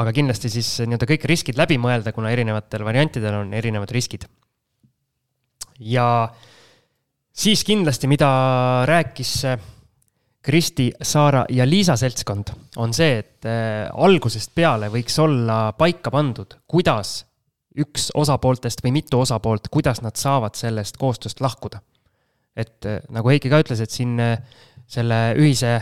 [0.00, 4.26] aga kindlasti siis nii-öelda kõik riskid läbi mõelda, kuna erinevatel variantidel on erinevad riskid.
[5.78, 6.28] ja
[7.36, 8.28] siis kindlasti, mida
[8.88, 9.38] rääkis
[10.46, 16.54] Kristi, Saara ja Liisa seltskond, on see, et äh, algusest peale võiks olla paika pandud,
[16.70, 17.24] kuidas
[17.82, 21.82] üks osapooltest või mitu osapoolt, kuidas nad saavad sellest koostööst lahkuda.
[22.56, 24.38] et äh, nagu Heiki ka ütles, et siin äh,
[24.86, 25.74] selle ühise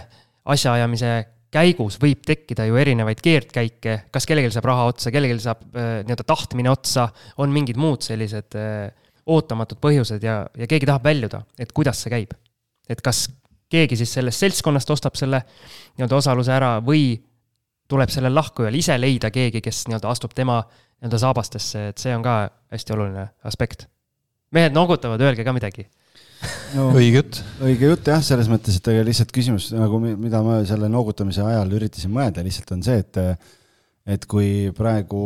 [0.48, 1.12] asjaajamise
[1.53, 6.72] käigus võib tekkida ju erinevaid keerdkäike, kas kellelgi saab raha otsa, kellelgi saab nii-öelda tahtmine
[6.72, 8.57] otsa, on mingid muud sellised
[9.27, 12.33] ootamatud põhjused ja, ja keegi tahab väljuda, et kuidas see käib.
[12.88, 13.29] et kas
[13.74, 17.14] keegi siis sellest seltskonnast ostab selle nii-öelda osaluse ära või
[17.90, 22.24] tuleb sellel lahkujal ise leida keegi, kes nii-öelda astub tema nii-öelda saabastesse, et see on
[22.24, 22.38] ka
[22.72, 23.88] hästi oluline aspekt.
[24.54, 25.88] mehed noogutavad, öelge ka midagi
[26.76, 26.92] no,.
[26.98, 27.42] õige jutt.
[27.64, 32.12] õige jutt jah, selles mõttes, et lihtsalt küsimus nagu, mida ma selle noogutamise ajal üritasin
[32.14, 33.20] mõelda, lihtsalt on see, et
[34.04, 35.20] et kui praegu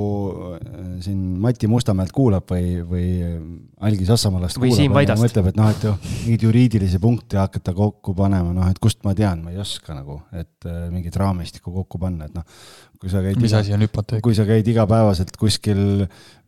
[0.55, 0.59] äh,
[1.03, 3.07] siin Mati Mustamäelt kuulab või, või
[3.83, 8.55] Algis Assamaalast kuulab ja mõtleb, et noh, et ju mingeid juriidilisi punkte hakata kokku panema,
[8.55, 12.31] noh, et kust ma tean, ma ei oska nagu, et äh, mingit raamistikku kokku panna,
[12.31, 12.47] et noh,
[12.99, 14.21] kui sa käid mis asi on hüpoteek?
[14.25, 16.03] kui sa käid igapäevaselt kuskil,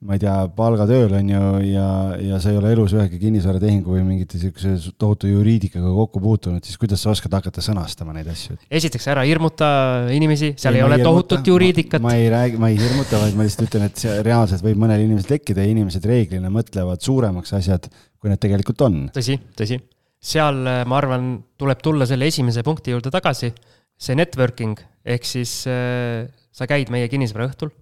[0.07, 1.87] ma ei tea, palgatööl on ju, ja,
[2.19, 6.81] ja sa ei ole elus ühegi kinnisvaratehingu või mingite niisuguse tohutu juriidikaga kokku puutunud, siis
[6.81, 8.59] kuidas sa oskad hakata sõnastama neid asju?
[8.67, 9.71] esiteks ära hirmuta
[10.15, 12.03] inimesi, seal ei, ei ole tohutut juriidikat.
[12.03, 15.07] ma ei räägi, ma ei hirmuta, vaid ma lihtsalt ütlen, et see reaalselt võib mõnel
[15.07, 17.87] inimesel tekkida ja inimesed reeglina mõtlevad suuremaks asjad,
[18.19, 19.01] kui need tegelikult on.
[19.15, 19.79] tõsi, tõsi.
[20.19, 23.55] seal, ma arvan, tuleb tulla selle esimese punkti juurde tagasi,
[24.01, 27.73] see networking ehk siis äh, sa käid meie kinnisvaraõhtul,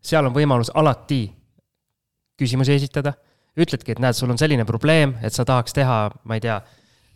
[0.00, 1.26] seal on võimalus alati
[2.40, 3.14] küsimusi esitada,
[3.60, 6.56] ütledki, et näed, sul on selline probleem, et sa tahaks teha, ma ei tea,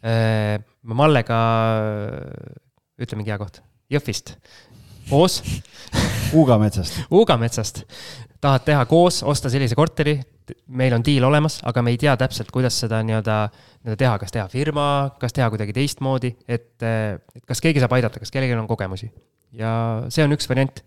[0.04, 1.38] äh, Mallega,
[3.00, 3.62] ütle mingi hea koht,
[3.92, 4.34] Jõhvist,
[5.08, 5.40] koos.
[6.34, 7.84] Uugametsast Uugametsast.
[8.44, 10.18] tahad teha koos, osta sellise korteri,
[10.76, 13.36] meil on diil olemas, aga me ei tea täpselt, kuidas seda nii-öelda,
[13.84, 14.86] nii-öelda teha, kas teha firma,
[15.20, 19.08] kas teha kuidagi teistmoodi, et, et kas keegi saab aidata, kas kellelgi on kogemusi.
[19.56, 19.70] ja
[20.12, 20.82] see on üks variant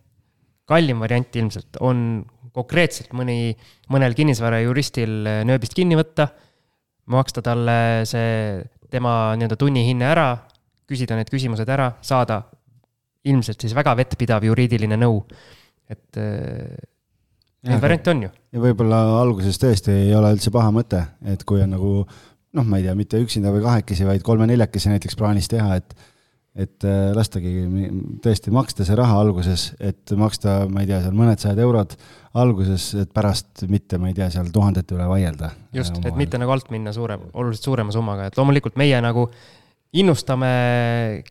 [0.67, 2.25] kallim variant ilmselt on
[2.57, 3.53] konkreetselt mõni,
[3.93, 5.13] mõnel kinnisvarajuristil
[5.47, 6.27] nööbist kinni võtta,
[7.13, 7.77] maksta talle
[8.09, 8.59] see
[8.91, 10.29] tema nii-öelda tunnihinne ära,
[10.87, 12.41] küsida need küsimused ära, saada
[13.27, 15.21] ilmselt siis väga vettpidav juriidiline nõu.
[15.87, 16.17] et
[17.63, 18.29] neid variante on ju.
[18.51, 21.91] ja võib-olla alguses tõesti ei ole üldse paha mõte, et kui on nagu
[22.57, 25.93] noh, ma ei tea, mitte üksinda või kahekesi, vaid kolme-neljakesi näiteks plaanis teha, et
[26.57, 27.51] et äh, lastagi
[28.23, 31.93] tõesti maksta see raha alguses, et maksta, ma ei tea, seal mõned sajad eurod
[32.37, 35.51] alguses, et pärast mitte, ma ei tea, seal tuhandete üle vaielda.
[35.77, 39.27] just, et mitte nagu alt minna suurem, oluliselt suurema summaga, et loomulikult meie nagu
[39.97, 40.49] innustame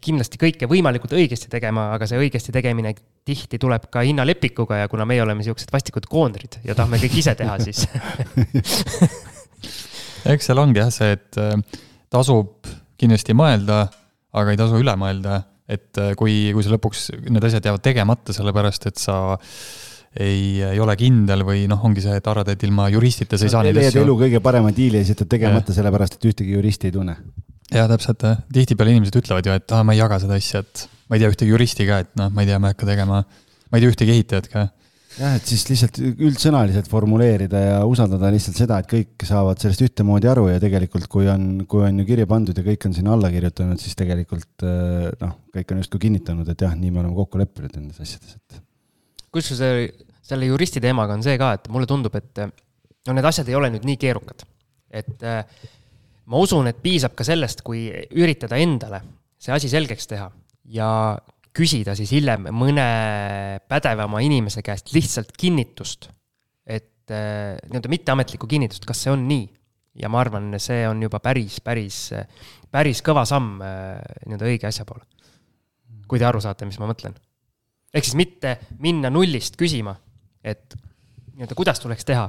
[0.00, 2.94] kindlasti kõike võimalikult õigesti tegema, aga see õigesti tegemine
[3.26, 7.34] tihti tuleb ka hinnalepikuga ja kuna meie oleme niisugused vastikud koondrid ja tahame kõik ise
[7.36, 7.84] teha, siis
[10.32, 11.82] eks seal ongi jah see, et äh,
[12.14, 13.84] tasub kindlasti mõelda
[14.36, 18.34] aga ei tasu üle mõelda, et äh, kui, kui sa lõpuks need asjad jäävad tegemata,
[18.36, 19.16] sellepärast et sa
[20.16, 23.52] ei, ei ole kindel või noh, ongi see, et arvad, et ilma juristita sa ei
[23.52, 24.04] saa neid asju.
[24.04, 27.16] elu kõige parema diili ja siis jätad tegemata sellepärast, et ühtegi juristi ei tunne.
[27.72, 30.86] jaa, täpselt, tihtipeale inimesed ütlevad ju, et aa ah,, ma ei jaga seda asja, et
[31.10, 33.22] ma ei tea ühtegi juristi ka, et noh, ma ei tea, ma ei hakka tegema,
[33.26, 34.68] ma ei tea ühtegi ehitajat ka
[35.16, 40.30] jah, et siis lihtsalt üldsõnaliselt formuleerida ja usaldada lihtsalt seda, et kõik saavad sellest ühtemoodi
[40.30, 43.30] aru ja tegelikult, kui on, kui on ju kirja pandud ja kõik on sinna alla
[43.32, 47.40] kirjutanud, siis tegelikult eh, noh, kõik on justkui kinnitanud, et jah, nii me oleme kokku
[47.42, 48.60] leppinud nendes asjades, et.
[49.34, 52.44] kusjuures selle juristi teemaga on see ka, et mulle tundub, et
[53.06, 54.46] no need asjad ei ole nüüd nii keerukad.
[54.90, 55.60] et eh,
[56.26, 59.02] ma usun, et piisab ka sellest, kui üritada endale
[59.38, 60.28] see asi selgeks teha
[60.74, 60.88] ja
[61.56, 62.86] küsida siis hiljem mõne
[63.70, 66.10] pädevama inimese käest lihtsalt kinnitust,
[66.66, 69.46] et äh, nii-öelda mitteametlikku kinnitust, kas see on nii.
[69.96, 72.10] ja ma arvan, see on juba päris, päris,
[72.70, 75.06] päris kõva samm äh, nii-öelda õige asja poole.
[76.06, 77.16] kui te aru saate, mis ma mõtlen.
[77.94, 79.96] ehk siis mitte minna nullist küsima,
[80.44, 80.76] et
[81.36, 82.28] nii-öelda kuidas tuleks teha,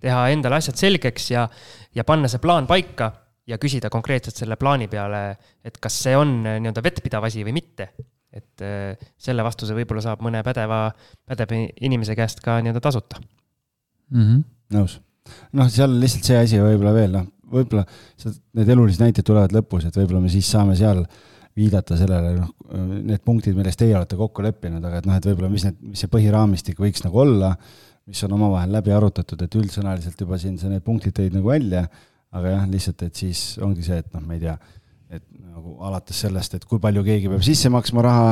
[0.00, 1.48] teha endale asjad selgeks ja,
[1.94, 3.12] ja panna see plaan paika
[3.46, 5.30] ja küsida konkreetselt selle plaani peale,
[5.64, 7.88] et kas see on nii-öelda vettpidav asi või mitte
[8.34, 10.90] et äh, selle vastuse võib-olla saab mõne pädeva,
[11.28, 14.22] pädeva inimese käest ka nii-öelda tasuta mm.
[14.22, 14.42] -hmm.
[14.76, 14.98] nõus.
[15.52, 17.86] noh, seal lihtsalt see asi võib-olla veel, noh, võib-olla
[18.58, 21.04] need elulised näited tulevad lõpus, et võib-olla me siis saame seal
[21.56, 22.50] viidata sellele, noh,
[23.06, 26.02] need punktid, milles teie olete kokku leppinud, aga et noh, et võib-olla mis need, mis
[26.04, 27.54] see põhiraamistik võiks nagu olla,
[28.06, 31.86] mis on omavahel läbi arutatud, et üldsõnaliselt juba siin sa need punktid tõid nagu välja,
[32.36, 34.56] aga jah, lihtsalt, et siis ongi see, et noh, ma ei tea,
[35.12, 38.28] et nagu alates sellest, et kui palju keegi peab sisse maksma raha,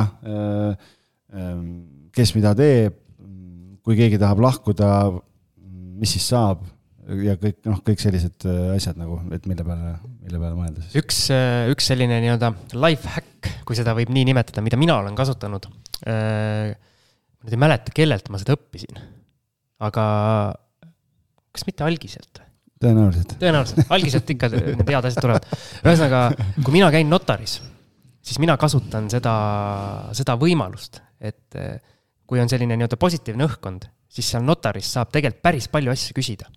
[2.15, 2.97] kes mida teeb,
[3.85, 4.89] kui keegi tahab lahkuda,
[5.99, 6.63] mis siis saab
[7.25, 10.95] ja kõik noh, kõik sellised asjad nagu, et mille peale, mille peale mõelda siis.
[11.03, 11.19] üks,
[11.71, 15.69] üks selline nii-öelda life hack, kui seda võib nii nimetada, mida mina olen kasutanud.
[16.05, 19.05] ma nüüd ei mäleta, kellelt ma seda õppisin
[19.83, 20.05] aga
[21.55, 22.41] kas mitte algiselt?
[22.81, 23.35] Tõenäoliselt.
[23.41, 25.47] tõenäoliselt, algiselt ikka need head asjad tulevad.
[25.83, 26.21] ühesõnaga,
[26.61, 27.59] kui mina käin notaris,
[28.25, 29.35] siis mina kasutan seda,
[30.17, 31.77] seda võimalust, et eh,
[32.25, 36.49] kui on selline nii-öelda positiivne õhkkond, siis seal notaris saab tegelikult päris palju asju küsida.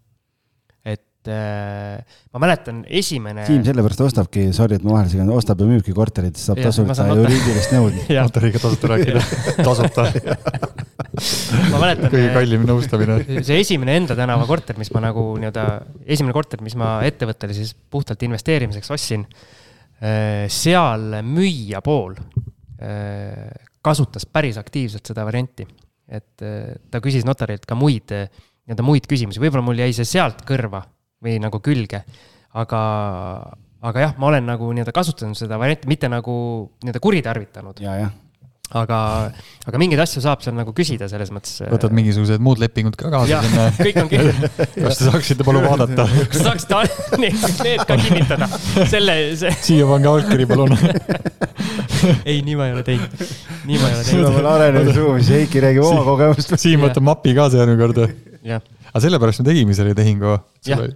[1.19, 3.45] Et eh, ma mäletan, esimene.
[3.49, 7.73] Siim sellepärast ostabki, sorry, et ma vahele segan, ostab ja müübki korterid, saab tasuta juriidilist
[7.75, 7.89] nõu.
[8.15, 9.23] notariga tasuta rääkida,
[9.67, 10.07] tasuta
[11.73, 12.11] ma mäletan.
[12.13, 13.19] kõige kallim nõustamine.
[13.43, 15.65] see esimene enda tänava korter, mis ma nagu nii-öelda,
[16.07, 19.27] esimene korter, mis ma ettevõttele siis puhtalt investeerimiseks ostsin.
[19.99, 22.15] Eh, seal müüja pool
[23.83, 25.65] kasutas päris aktiivselt seda varianti,
[26.07, 30.85] et ta küsis notarilt ka muid, nii-öelda muid küsimusi, võib-olla mul jäi see sealt kõrva
[31.25, 32.05] või nagu külge,
[32.59, 32.85] aga,
[33.91, 36.39] aga jah, ma olen nagu nii-öelda kasutanud seda varianti, mitte nagu
[36.83, 37.83] nii-öelda kuritarvitanud.
[38.69, 38.99] aga,
[39.65, 41.55] aga mingeid asju saab seal nagu küsida selles mõttes.
[41.65, 43.71] Äh, võtad mingisugused muud lepingud ka kaasa sinna?
[43.79, 44.43] kõik on kirjas.
[44.59, 46.05] kas te saaksite palun vaadata?
[46.05, 48.51] kas te saaksite need, need ka kinnitada?
[48.93, 49.55] selle, see.
[49.71, 50.77] siia pange allkiri, palun
[52.29, 53.27] ei, nii ma ei ole teinud.
[53.65, 54.13] nii ma ei ole teinud.
[54.13, 56.57] sul on veel arenenud suu, siis Heiki räägib oma kogemust.
[56.61, 58.05] Siim võtab mapi kaasa järgmine kord.
[58.93, 60.39] aga sellepärast me tegime selle tehingu.
[60.69, 60.89] jah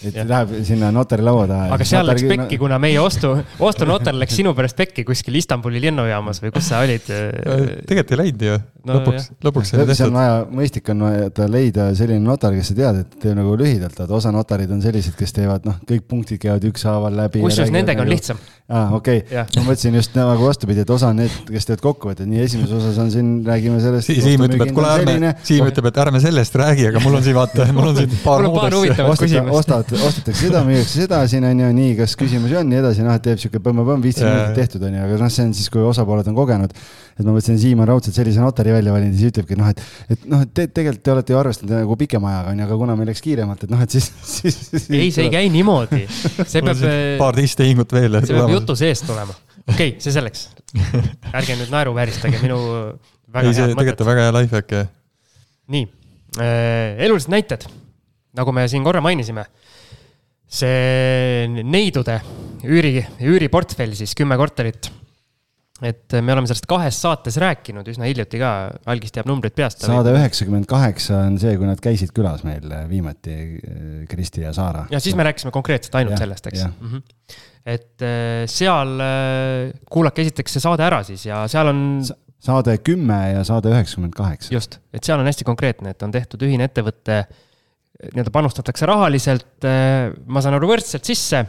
[0.00, 0.24] et ja.
[0.24, 1.68] läheb sinna notari laua taha.
[1.76, 3.34] aga seal läks pekki, kuna meie ostu,
[3.66, 7.08] ostunotar läks sinu pärast pekki kuskil Istanbuli lennujaamas või kus sa olid?
[7.08, 9.96] tegelikult ei läinud ju no,, lõpuks, lõpuks sai tehtud.
[9.98, 13.56] see on vaja, mõistlik on vaja leida selline notar, kes sa tead, et teeb nagu
[13.58, 17.42] lühidalt, vaata osa notarid on sellised, kes teevad noh, kõik punktid käivad ükshaaval läbi.
[17.44, 18.16] kusjuures nendega on nagu...
[18.16, 18.40] lihtsam.
[18.70, 22.30] aa, okei okay., ma mõtlesin just nagu vastupidi, et osa on need, kes teevad kokkuvõtted,
[22.30, 24.12] nii esimeses osas on siin, räägime sellest.
[24.20, 27.36] Siim ütleb, et kuule, ärme, Siim ütleb, et ärme sellest räägi, aga mul on siin
[27.38, 29.44] vaata, mul on siin paar muud asja.
[29.50, 33.16] ostad, ostetakse seda, müüakse seda siin on ju, nii, kas küsimusi on, nii edasi, noh,
[33.18, 35.82] et teeb sihuke põmm-põmm, viisteist minutit tehtud on ju, aga noh, see on siis, kui
[35.84, 36.74] osapooled on kogenud.
[37.20, 39.82] Et ma mõtlesin, Siim on raudselt sellise notari välja valinud ja siis ütlebki noh, et,
[40.14, 42.78] et noh, et te tegelikult te olete ju arvestanud nagu pikema ajaga on ju, aga
[42.82, 44.88] kuna meil läks kiiremalt, et noh, et siis, siis, siis.
[44.96, 46.02] ei, see ei käi niimoodi.
[46.10, 46.82] see peab.
[47.20, 48.20] paar teist tehingut veel.
[48.24, 49.36] see peab jutu seest tulema.
[49.66, 50.48] okei okay,, see selleks.
[51.36, 52.60] ärge nüüd naeruvääristage minu
[53.30, 54.90] väga ei, see tegelikult on väga hea life hack, jah.
[55.70, 55.86] nii
[56.40, 57.68] äh,, elulised näited,
[58.38, 59.46] nagu me siin korra mainisime
[60.50, 62.18] see neidude
[62.66, 64.90] üüri, üüriportfell siis kümme korterit.
[65.82, 68.52] Et me oleme sellest kahes saates rääkinud üsna hiljuti ka,
[68.92, 69.84] algis teab numbrid peast.
[69.86, 73.36] saade üheksakümmend kaheksa on see, kui nad käisid külas meil viimati,
[74.10, 74.86] Kristi ja Saara.
[74.92, 76.64] ja siis me rääkisime konkreetselt ainult ja, sellest, eks.
[76.68, 77.36] Mm -hmm.
[77.76, 82.02] et äh, seal äh, kuulake esiteks see saade ära siis ja seal on
[82.40, 84.54] saade kümme ja saade üheksakümmend kaheksa.
[84.54, 87.24] just, et seal on hästi konkreetne, et on tehtud ühine ettevõte
[88.00, 91.42] nii-öelda panustatakse rahaliselt, eh, ma saan aru, võrdselt sisse,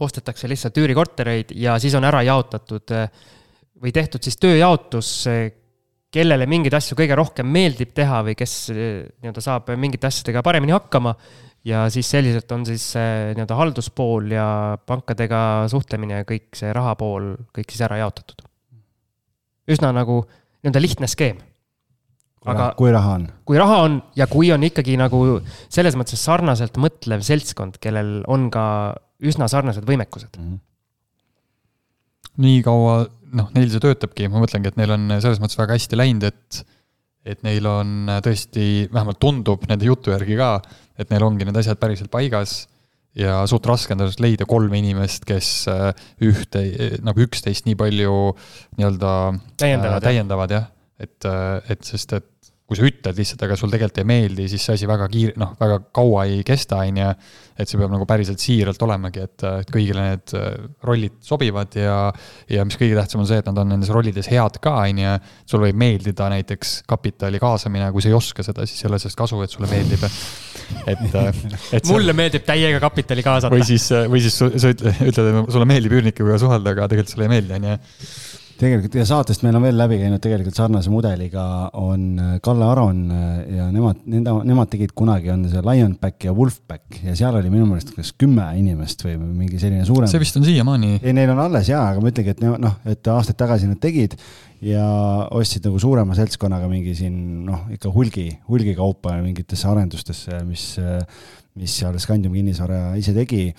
[0.00, 3.08] ostetakse lihtsalt üürikortereid ja siis on ära jaotatud eh,
[3.82, 5.50] või tehtud siis tööjaotus, eh,
[6.12, 11.16] kellele mingeid asju kõige rohkem meeldib teha või kes nii-öelda saab mingite asjadega paremini hakkama.
[11.66, 17.74] ja siis selliselt on siis nii-öelda halduspool ja pankadega suhtlemine ja kõik see rahapool, kõik
[17.74, 18.46] siis ära jaotatud.
[19.68, 20.22] üsna nagu
[20.62, 21.42] nii-öelda lihtne skeem
[22.50, 23.26] aga kui raha on?
[23.48, 25.22] kui raha on ja kui on ikkagi nagu
[25.72, 28.64] selles mõttes sarnaselt mõtlev seltskond, kellel on ka
[29.26, 30.44] üsna sarnased võimekused mm.
[30.44, 30.60] -hmm.
[32.46, 32.98] nii kaua,
[33.36, 36.64] noh, neil see töötabki, ma mõtlengi, et neil on selles mõttes väga hästi läinud, et
[37.26, 40.60] et neil on tõesti, vähemalt tundub nende jutu järgi ka,
[40.94, 42.68] et neil ongi need asjad päriselt paigas
[43.18, 45.88] ja suht raske on tõenäoliselt leida kolme inimest, kes äh,
[46.22, 46.62] ühte,
[47.02, 48.14] nagu üksteist nii palju
[48.78, 49.12] nii-öelda
[49.58, 50.68] täiendavad, äh, täiendavad jah,
[51.02, 51.28] et,
[51.72, 52.30] et sest, et
[52.66, 55.52] kui sa ütled lihtsalt, aga sul tegelikult ei meeldi, siis see asi väga kiir-, noh,
[55.60, 57.10] väga kaua ei kesta, on ju.
[57.56, 60.48] et see peab nagu päriselt siiralt olemagi, et, et kõigile need äh,
[60.84, 61.94] rollid sobivad ja,
[62.52, 65.14] ja mis kõige tähtsam on see, et nad on nendes rollides head ka, on ju.
[65.46, 69.20] sul võib meeldida näiteks kapitali kaasamine, kui sa ei oska seda, siis ei ole sellest
[69.22, 70.02] kasu, et sulle meeldib.
[70.90, 71.42] et, äh,
[71.78, 71.86] et.
[71.86, 73.54] mulle meeldib täiega kapitali kaasata.
[73.54, 77.36] või siis, või siis sa ütled, et sulle meeldib üürnikuga suhelda, aga tegelikult sulle ei
[77.38, 77.78] meeldi, on ju
[78.60, 81.44] tegelikult ja saatest meil on veel läbi käinud tegelikult sarnase mudeliga
[81.80, 83.26] on äh, Kalle Aron äh,
[83.58, 87.68] ja nemad, nende, nemad tegid kunagi, on see Lionback ja Wolfback ja seal oli minu
[87.68, 90.10] meelest kas kümme inimest või mingi selline suurem.
[90.10, 90.96] see vist on siiamaani.
[91.02, 94.16] ei, neil on alles jaa, aga ma ütlengi, et noh, et aastaid tagasi nad tegid
[94.64, 94.84] ja
[95.36, 97.16] ostsid nagu suurema seltskonnaga mingi siin
[97.48, 100.70] noh, ikka hulgi, hulgikaupa mingitesse arendustesse, mis,
[101.60, 103.50] mis seal Scandium kinnisvara ise tegi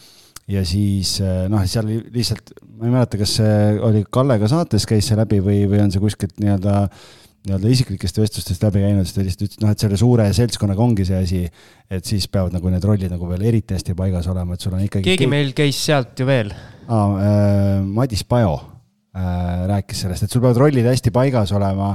[0.52, 5.10] ja siis eh, noh, seal lihtsalt, ma ei mäleta, kas see oli Kallega saates käis
[5.10, 6.84] see läbi või, või on see kuskilt nii-öelda
[7.48, 11.06] nii-öelda isiklikest vestlustest läbi käinud, siis ta lihtsalt ütles, noh, et selle suure seltskonnaga ongi
[11.08, 11.44] see asi,
[11.92, 14.84] et siis peavad nagu need rollid nagu veel eriti hästi paigas olema, et sul on
[14.84, 16.52] ikkagi keegi meil käis sealt ju veel.
[16.88, 21.94] Aa äh,, Madis Pajo äh, rääkis sellest, et sul peavad rollid hästi paigas olema,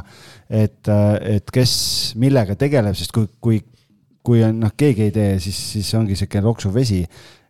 [0.49, 1.75] et äh,, et kes
[2.21, 3.61] millega tegeleb, sest kui, kui
[4.23, 7.01] kui on noh, keegi ei tee, siis, siis ongi sihuke loksuv vesi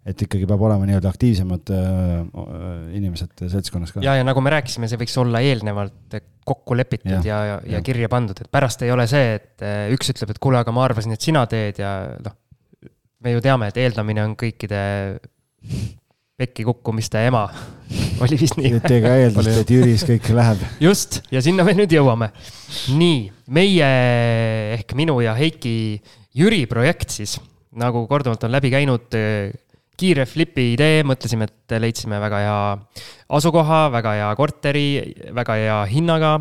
[0.03, 1.83] et ikkagi peab olema nii-öelda aktiivsemad äh,
[2.99, 4.03] inimesed seltskonnas ka.
[4.03, 7.83] ja, ja nagu me rääkisime, see võiks olla eelnevalt kokku lepitud ja, ja, ja, ja
[7.87, 10.89] kirja pandud, et pärast ei ole see, et äh, üks ütleb, et kuule, aga ma
[10.89, 12.35] arvasin, et sina teed ja noh,
[13.23, 14.83] me ju teame, et eeldamine on kõikide
[16.43, 17.45] pekki kukkumiste ema
[18.25, 18.75] oli vist nii.
[18.81, 20.67] et ega eeldust, et Jüris kõik läheb.
[20.83, 22.33] just, ja sinna me nüüd jõuame.
[22.99, 23.25] nii,
[23.55, 23.95] meie
[24.81, 25.77] ehk minu ja Heiki
[26.35, 27.37] Jüri projekt siis,
[27.79, 29.15] nagu korduvalt on läbi käinud
[29.99, 32.59] kiire flipi idee, mõtlesime, et leidsime väga hea
[33.39, 34.87] asukoha, väga hea korteri,
[35.37, 36.33] väga hea hinnaga.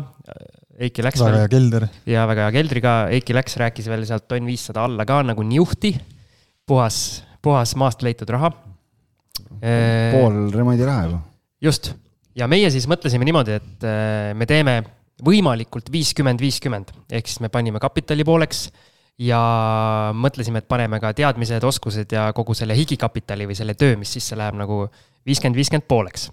[0.82, 1.20] Eiki läks.
[1.20, 1.86] väga hea kelder.
[2.08, 5.92] ja väga hea keldriga, Eiki läks, rääkis veel sealt tonn viissada alla ka nagu niuhti.
[6.66, 8.50] puhas, puhas maast leitud raha.
[9.60, 11.20] pool remondiraha juba.
[11.62, 11.92] just,
[12.34, 13.86] ja meie siis mõtlesime niimoodi, et
[14.34, 14.80] me teeme
[15.22, 18.70] võimalikult viiskümmend, viiskümmend, ehk siis me panime kapitali pooleks
[19.20, 19.42] ja
[20.16, 24.38] mõtlesime, et paneme ka teadmised, oskused ja kogu selle higikapitali või selle töö, mis sisse
[24.38, 24.86] läheb nagu
[25.28, 26.30] viiskümmend, viiskümmend pooleks.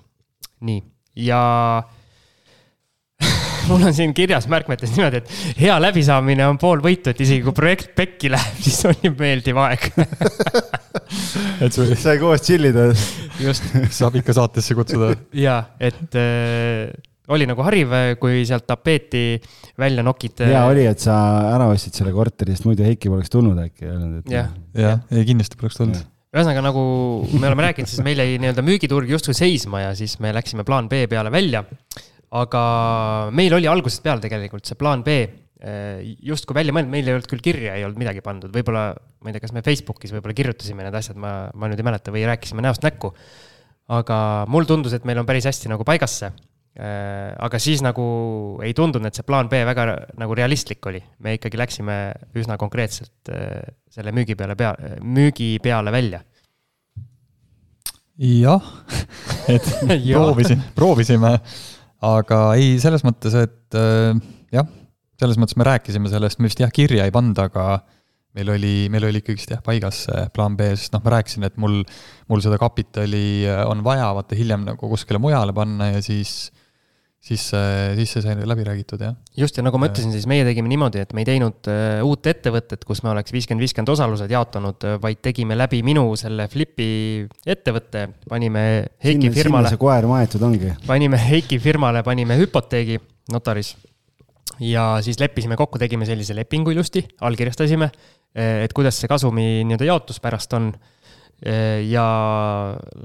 [0.65, 0.81] nii,
[1.27, 1.41] ja
[3.69, 7.55] mul on siin kirjas märkmetes niimoodi, et hea läbisaamine on pool võitu, et isegi kui
[7.55, 9.91] projekt pekki läheb, siis on ju meeldiv aeg
[11.63, 12.89] et sul sai koos chill ida.
[13.41, 13.69] just.
[13.91, 15.13] saab ikka saatesse kutsuda.
[15.35, 16.89] ja, et äh,
[17.33, 19.23] oli nagu hariv, kui sealt tapeeti
[19.79, 20.45] välja nokid.
[20.49, 21.15] hea oli, et sa
[21.53, 24.31] ära ostsid selle korteri, sest muidu Heiki poleks tulnud äkki öelnud, et.
[24.33, 25.99] jah, jah, ei kindlasti poleks tulnud.
[26.33, 26.85] ühesõnaga, nagu
[27.35, 30.89] me oleme rääkinud, siis meil jäi nii-öelda müügiturg justkui seisma ja siis me läksime plaan
[30.89, 31.63] B peale välja.
[32.29, 32.63] aga
[33.33, 37.29] meil oli algusest peale tegelikult see plaan B eh, justkui välja mõeldud, meil ei olnud
[37.29, 40.85] küll kirja, ei olnud midagi pandud, võib-olla, ma ei tea, kas me Facebookis võib-olla kirjutasime
[40.85, 43.13] need asjad, ma, ma nüüd ei mäleta, või rääkisime näost näkku.
[43.89, 46.29] aga mulle tundus, et meil on päris hästi nagu paigas see
[46.79, 48.03] aga siis nagu
[48.63, 49.85] ei tundunud, et see plaan B väga
[50.19, 51.01] nagu realistlik oli.
[51.19, 51.95] me ikkagi läksime
[52.39, 54.73] üsna konkreetselt äh, selle müügi peale pea,
[55.03, 56.21] müügi peale välja.
[58.19, 58.71] jah,
[59.53, 61.33] et proovisin, proovisime,
[62.05, 64.13] aga ei, selles mõttes, et äh,
[64.55, 64.67] jah,
[65.19, 67.81] selles mõttes me rääkisime sellest, me vist jah, kirja ei pannud, aga
[68.37, 71.59] meil oli, meil oli ikkagist jah, paigas see plaan B, sest noh, ma rääkisin, et
[71.59, 71.81] mul,
[72.31, 76.53] mul seda kapitali on vaja, vaata hiljem nagu kuskile mujale panna ja siis
[77.19, 77.43] siis,
[77.97, 79.15] siis see sai läbi räägitud, jah.
[79.37, 82.29] just, ja nagu ma ütlesin, siis meie tegime niimoodi, et me ei teinud uh, uut
[82.31, 86.89] ettevõtet, kus me oleks viiskümmend, viiskümmend osalused jaotanud, äh, vaid tegime läbi minu selle Flipi
[87.43, 88.63] ettevõtte, panime
[89.03, 89.67] Heiki sinna, firmale.
[89.67, 90.73] sinna see koer maetud ongi.
[90.87, 92.99] panime Heiki firmale, panime hüpoteegi
[93.33, 93.75] notaris.
[94.63, 97.91] ja siis leppisime kokku, tegime sellise lepingu ilusti, allkirjastasime,
[98.31, 100.71] äh, et kuidas see kasumi nii-öelda jaotus pärast on.
[101.39, 102.05] ja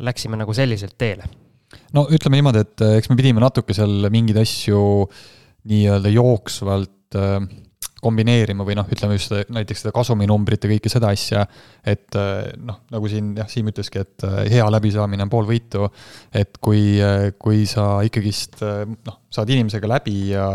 [0.02, 1.28] läksime nagu selliselt teele
[1.96, 4.80] no ütleme niimoodi, et äh, eks me pidime natuke seal mingeid asju
[5.70, 7.38] nii-öelda jooksvalt äh,
[8.04, 11.46] kombineerima või noh, ütleme just seda, näiteks seda kasuminumbrit ja kõike seda asja,
[11.88, 15.88] et äh, noh, nagu siin jah, Siim ütleski, et hea läbisaamine on pool võitu,
[16.34, 16.98] et kui,
[17.40, 20.48] kui sa ikkagist noh, saad inimesega läbi ja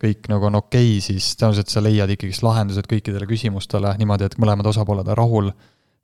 [0.00, 4.38] kõik nagu on okei okay,, siis tõenäoliselt sa leiad ikkagist lahendused kõikidele küsimustele niimoodi, et
[4.40, 5.52] mõlemad osapooled on rahul.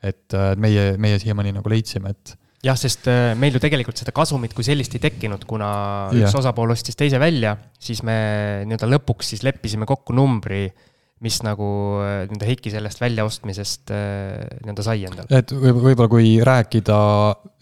[0.06, 2.34] et meie, meie siiamaani nagu leidsime, et
[2.64, 5.68] jah, sest äh, meil ju tegelikult seda kasumit kui sellist ei tekkinud, kuna
[6.12, 6.24] yeah.
[6.24, 8.16] üks osapool ostis teise välja, siis me
[8.66, 10.66] nii-öelda lõpuks siis leppisime kokku numbri,
[11.24, 11.68] mis nagu
[12.04, 15.30] äh, nii-öelda Heiki sellest väljaostmisest äh, nii-öelda sai endale.
[15.30, 16.98] et võib-olla kui rääkida,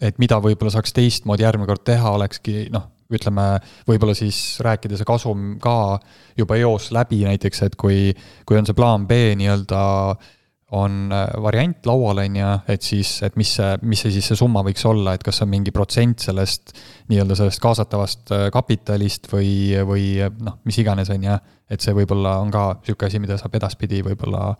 [0.09, 5.07] et mida võib-olla saaks teistmoodi järgmine kord teha, olekski noh, ütleme, võib-olla siis rääkida see
[5.07, 5.99] kasum ka
[6.39, 8.09] juba eos läbi näiteks, et kui,
[8.47, 9.83] kui on see plaan B nii-öelda
[10.15, 10.31] äh,
[10.73, 14.39] on äh, variant laual, on ju, et siis, et mis see, mis see siis see
[14.39, 16.73] summa võiks olla, et kas on mingi protsent sellest
[17.11, 20.07] nii-öelda sellest kaasatavast äh, kapitalist või, või
[20.41, 21.37] noh, mis iganes, on ju.
[21.69, 24.55] et see võib-olla on ka niisugune asi, mida saab edaspidi võib-olla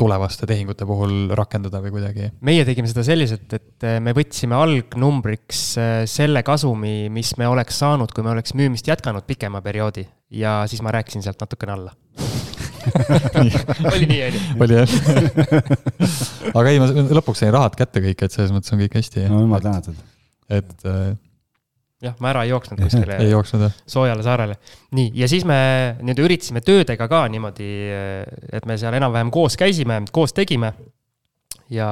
[0.00, 2.32] tulevaste tehingute puhul rakendada või kuidagi?
[2.42, 5.64] meie tegime seda selliselt, et äh, me võtsime algnumbriks
[6.10, 10.82] selle kasumi, mis me oleks saanud, kui me oleks müümist jätkanud pikema perioodi ja siis
[10.82, 11.94] ma rääkisin sealt natukene alla
[13.94, 14.40] oli nii, on ju?
[14.64, 14.88] oli jah
[16.54, 16.88] aga ei, ma
[17.20, 19.28] lõpuks sain rahad kätte kõik, et selles mõttes on kõik hästi.
[19.30, 19.96] no jumal tänatud.
[20.52, 21.14] et äh,
[22.04, 23.78] jah, ma ära ei jooksnud kuskile ei jooksnud jah.
[23.90, 24.58] soojale saarele.
[24.96, 25.56] nii, ja siis me
[26.00, 27.70] nii-öelda üritasime töödega ka niimoodi,
[28.52, 30.74] et me seal enam-vähem koos käisime, koos tegime.
[31.72, 31.88] ja,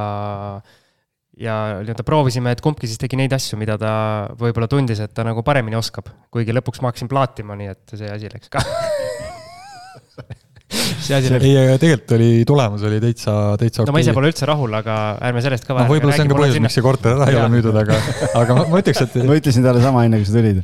[1.39, 3.93] ja nii-öelda proovisime, et kumbki siis tegi neid asju, mida ta
[4.39, 6.13] võib-olla tundis, et ta nagu paremini oskab.
[6.31, 8.65] kuigi lõpuks ma hakkasin plaatima, nii et see asi läks ka
[11.05, 11.47] see asi läks.
[11.47, 13.91] ei, aga tegelikult oli, tulemus oli täitsa, täitsa okei.
[13.91, 14.97] no ma ise pole üldse rahul, aga
[15.29, 17.51] ärme sellest ka no võib-olla see on ka põhjus, miks see korter ära ei ole
[17.53, 17.99] müüdud, aga,
[18.43, 20.63] aga ma, ma ütleks, et ma ütlesin talle sama enne, kui sa tulid.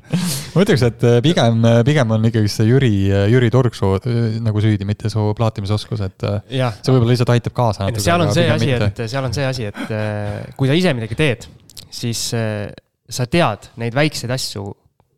[0.54, 3.94] ma ütleks, et äh, pigem, äh, pigem on ikkagi see Jüri, äh, Jüri Turg su
[4.44, 8.04] nagu süüdi, mitte su plaatimisoskus, et see võib-olla lihtsalt aitab kaasa natuke.
[8.08, 11.48] seal on see asi, et seal on see asi, et kui sa ise midagi teed,
[11.92, 14.68] siis sa tead neid väikseid asju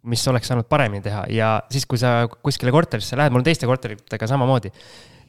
[0.09, 3.69] mis oleks saanud paremini teha ja siis, kui sa kuskile korterisse lähed, mul on teiste
[3.69, 4.73] korteritega samamoodi.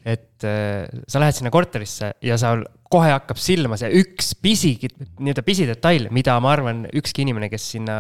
[0.02, 2.56] et äh, sa lähed sinna korterisse ja sa
[2.90, 4.74] kohe hakkab silma see üks pisi,
[5.20, 8.00] nii-öelda pisidetail, mida ma arvan, ükski inimene, kes sinna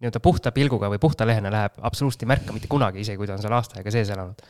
[0.00, 3.36] nii-öelda puhta pilguga või puhta lehena läheb, absoluutselt ei märka mitte kunagi, isegi kui ta
[3.36, 4.40] on seal aasta aega sees elanud.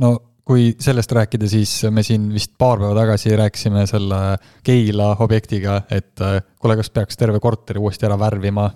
[0.00, 0.14] no
[0.46, 4.20] kui sellest rääkida, siis me siin vist paar päeva tagasi rääkisime selle
[4.64, 8.70] Keila objektiga, et äh, kuule, kas peaks terve korteri uuesti ära värvima.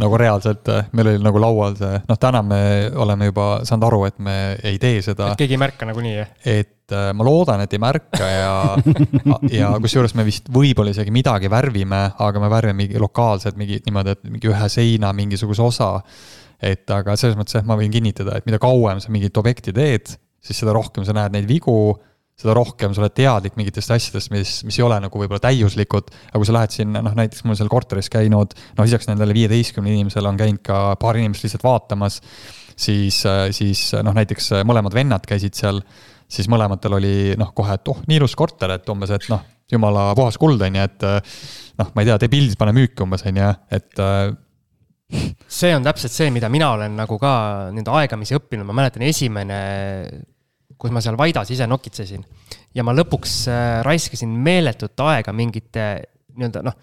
[0.00, 2.60] nagu reaalselt, äh, meil oli nagu laual see, noh, täna me
[2.94, 5.32] oleme juba saanud aru, et me ei tee seda.
[5.32, 6.30] et keegi ei märka nagunii, jah?
[6.44, 8.52] et äh, ma loodan, et ei märka ja
[9.60, 14.16] ja kusjuures me vist võib-olla isegi midagi värvime, aga me värvime mingi lokaalselt mingi niimoodi,
[14.16, 15.94] et mingi ühe seina mingisuguse osa
[16.60, 20.12] et aga selles mõttes jah, ma võin kinnitada, et mida kauem sa mingit objekti teed,
[20.44, 21.76] siis seda rohkem sa näed neid vigu,
[22.40, 26.40] seda rohkem sa oled teadlik mingitest asjadest, mis, mis ei ole nagu võib-olla täiuslikud, aga
[26.40, 30.30] kui sa lähed sinna, noh näiteks mul seal korteris käinud, noh lisaks nendele viieteistkümne inimesele
[30.30, 32.20] on käinud ka paar inimest lihtsalt vaatamas,
[32.80, 33.20] siis,
[33.56, 35.82] siis noh, näiteks mõlemad vennad käisid seal,
[36.30, 40.10] siis mõlematel oli noh, kohe, et oh, nii ilus korter, et umbes, et noh, jumala
[40.16, 41.08] puhas kuld, on ju, et
[41.82, 44.04] noh, ma ei tea, tee pild, pane müüki umbes, on ju, et
[45.60, 47.32] see on täpselt see, mida mina olen nagu ka
[47.74, 49.60] nii-öelda aegamisi õppinud, ma mäletan esimene,
[50.80, 52.24] kus ma seal Vaidas ise nokitsesin.
[52.74, 55.86] ja ma lõpuks äh, raiskasin meeletut aega mingite
[56.36, 56.76] nii-öelda noh,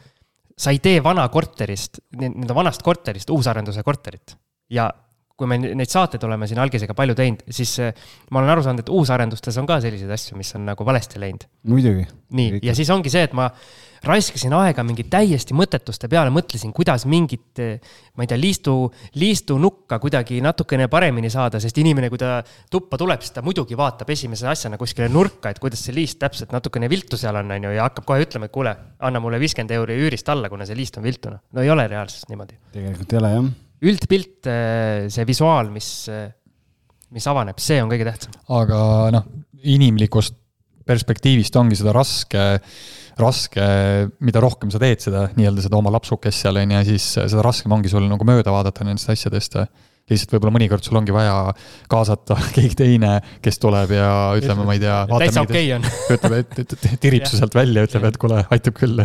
[0.58, 4.38] sa ei tee vana korterist, nii-öelda vanast korterist uusarenduse korterit.
[4.70, 4.90] ja
[5.38, 8.86] kui me neid saateid oleme siin algisega palju teinud, siis äh, ma olen aru saanud,
[8.86, 11.46] et uusarendustes on ka selliseid asju, mis on nagu valesti läinud.
[11.70, 12.08] muidugi.
[12.38, 13.52] nii, ja siis ongi see, et ma
[14.06, 17.62] raiskasin aega mingi täiesti mõttetuste peale, mõtlesin, kuidas mingit,
[18.18, 18.76] ma ei tea, liistu,
[19.18, 22.40] liistunukka kuidagi natukene paremini saada, sest inimene, kui ta
[22.72, 26.54] tuppa tuleb, siis ta muidugi vaatab esimese asjana kuskile nurka, et kuidas see liist täpselt
[26.56, 29.78] natukene viltu seal on, on ju, ja hakkab kohe ütlema, et kuule, anna mulle viiskümmend
[29.78, 31.42] euri üürist alla, kuna see liist on viltune.
[31.54, 32.60] no ei ole reaalsuses niimoodi.
[32.74, 33.56] tegelikult ei ole, jah.
[33.86, 34.48] Üldpilt,
[35.14, 35.90] see visuaal, mis,
[37.14, 38.38] mis avaneb, see on kõige tähtsam.
[38.58, 38.80] aga
[39.14, 39.28] noh,
[39.68, 40.38] inimlikust
[40.88, 42.46] perspektiivist ongi seda raske
[43.18, 43.64] raske,
[44.24, 47.74] mida rohkem sa teed seda nii-öelda seda oma lapsukest seal, on ju, siis seda raskem
[47.74, 49.58] ongi sul nagu mööda vaadata nendest asjadest.
[50.12, 51.36] Lihtsalt võib-olla mõnikord sul ongi vaja
[51.92, 55.02] kaasata keegi teine, kes tuleb ja ütleme, ma ei tea.
[55.12, 55.88] täitsa okei on.
[56.16, 59.04] ütleb, et tirib su sealt välja, ütleb, et kuule, aitab küll.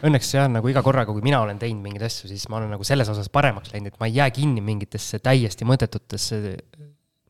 [0.00, 2.72] Õnneks see on nagu iga korraga, kui mina olen teinud mingeid asju, siis ma olen
[2.72, 6.40] nagu selles osas paremaks läinud, et ma ei jää kinni mingitesse täiesti mõttetutesse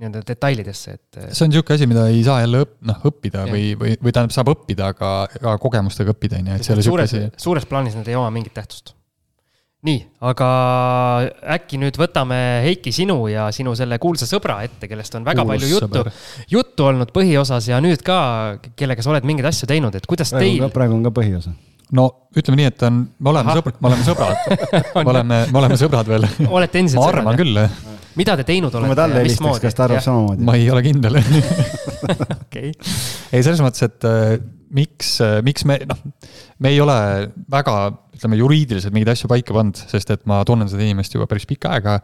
[0.01, 1.19] nii-öelda detailidesse, et.
[1.35, 3.53] see on niisugune asi, mida ei saa jälle õpp-, noh, õppida ja.
[3.53, 5.11] või, või, või tähendab, saab õppida, aga,
[5.43, 7.27] aga kogemustega õppida, on ju, et see ei ole niisugune asi.
[7.43, 8.95] suures plaanis nad ei oma mingit tähtsust.
[9.87, 10.49] Nii, aga
[11.57, 15.64] äkki nüüd võtame Heiki sinu ja sinu selle kuulsa sõbra ette, kellest on väga Kuulus
[15.64, 16.03] palju juttu,
[16.53, 18.20] juttu olnud põhiosas ja nüüd ka,
[18.76, 20.74] kellega sa oled mingeid asju teinud, et kuidas praegu teil.
[20.74, 21.55] praegu on ka põhiosa
[21.97, 22.07] no
[22.37, 24.53] ütleme nii, et on, me oleme sõbrad, me oleme sõbrad
[25.07, 26.28] me oleme, me oleme sõbrad veel.
[26.51, 27.24] olete endiselt sõbrad?
[27.24, 27.81] ma arvan küll, jah
[28.18, 28.85] mida te teinud olete?
[28.85, 30.47] kui ma talle helistaks, kas ta arvab samamoodi?
[30.47, 31.20] ma ei ole kindel
[32.45, 32.72] okei.
[32.72, 34.35] ei, selles mõttes, et äh,
[34.77, 36.03] miks, äh, miks me, noh,
[36.62, 36.97] me ei ole
[37.51, 37.77] väga,
[38.16, 41.75] ütleme juriidiliselt mingeid asju paika pannud, sest et ma tunnen seda inimest juba päris pikka
[41.77, 41.99] aega.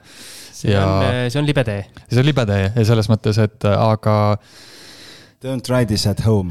[0.56, 1.84] see ja, on, äh, see on libe tee.
[2.08, 4.16] see on libe tee ja selles mõttes, et aga.
[5.44, 6.50] Don't try this at home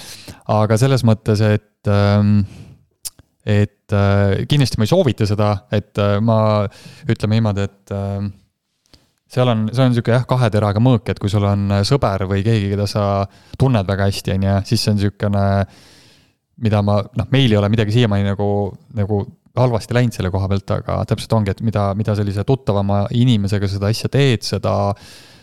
[0.60, 2.40] aga selles mõttes, et ähm,
[3.46, 6.66] et äh, kindlasti ma ei soovita seda, et äh, ma
[7.06, 8.26] ütleme niimoodi, et äh,
[9.32, 12.26] seal on, see on niisugune jah, kahe teraga mõõk, et kui sul on äh, sõber
[12.30, 13.04] või keegi, keda sa
[13.58, 15.46] tunned väga hästi, on ju, siis see on niisugune,
[16.66, 18.48] mida ma, noh, meil ei ole midagi siiamaani nagu,
[18.96, 19.20] nagu
[19.56, 23.90] halvasti läinud selle koha pealt, aga täpselt ongi, et mida, mida sellise tuttavama inimesega seda
[23.92, 24.74] asja teed, seda,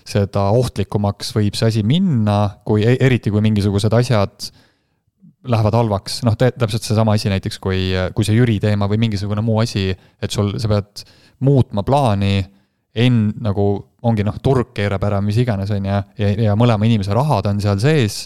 [0.08, 4.52] seda ohtlikumaks võib see asi minna, kui e-, eriti, kui mingisugused asjad
[5.50, 9.60] lähevad halvaks, noh, täpselt seesama asi näiteks, kui, kui see Jüri teema või mingisugune muu
[9.64, 11.04] asi, et sul, sa pead
[11.44, 12.38] muutma plaani
[12.94, 13.68] enn-, nagu
[14.04, 17.62] ongi noh, turg keerab ära, mis iganes, on ju, ja, ja mõlema inimese rahad on
[17.64, 18.24] seal sees,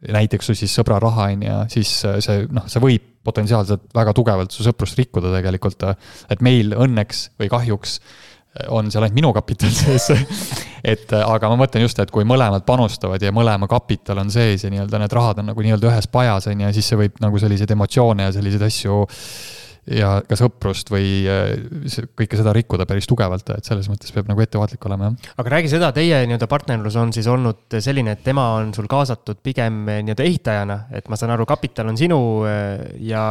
[0.00, 1.92] näiteks su siis sõbra raha, on ju, siis
[2.24, 5.84] see noh, see võib potentsiaalselt väga tugevalt su sõprust rikkuda tegelikult.
[6.32, 7.98] et meil õnneks või kahjuks
[8.72, 10.08] on seal ainult minu kapital sees
[10.84, 14.72] et aga ma mõtlen just, et kui mõlemad panustavad ja mõlema kapital on sees ja
[14.72, 17.76] nii-öelda need rahad on nagu nii-öelda ühes pajas, on ju, siis see võib nagu selliseid
[17.76, 19.02] emotsioone ja selliseid asju
[19.90, 24.42] ja ka sõprust või äh, kõike seda rikkuda päris tugevalt, et selles mõttes peab nagu
[24.44, 25.32] ettevaatlik olema, jah.
[25.42, 29.42] aga räägi seda, teie nii-öelda partnerlus on siis olnud selline, et tema on sul kaasatud
[29.44, 33.24] pigem nii-öelda ehitajana, et ma saan aru, kapital on sinu äh, ja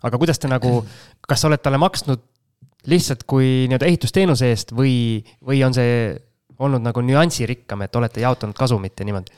[0.00, 0.80] aga kuidas te nagu,
[1.28, 2.24] kas sa oled talle maksnud
[2.90, 5.94] lihtsalt kui nii-öelda ehitusteenuse eest või, või on see
[6.60, 9.32] olnud nagu nüansirikkam, et olete jaotanud kasumit ja niimoodi?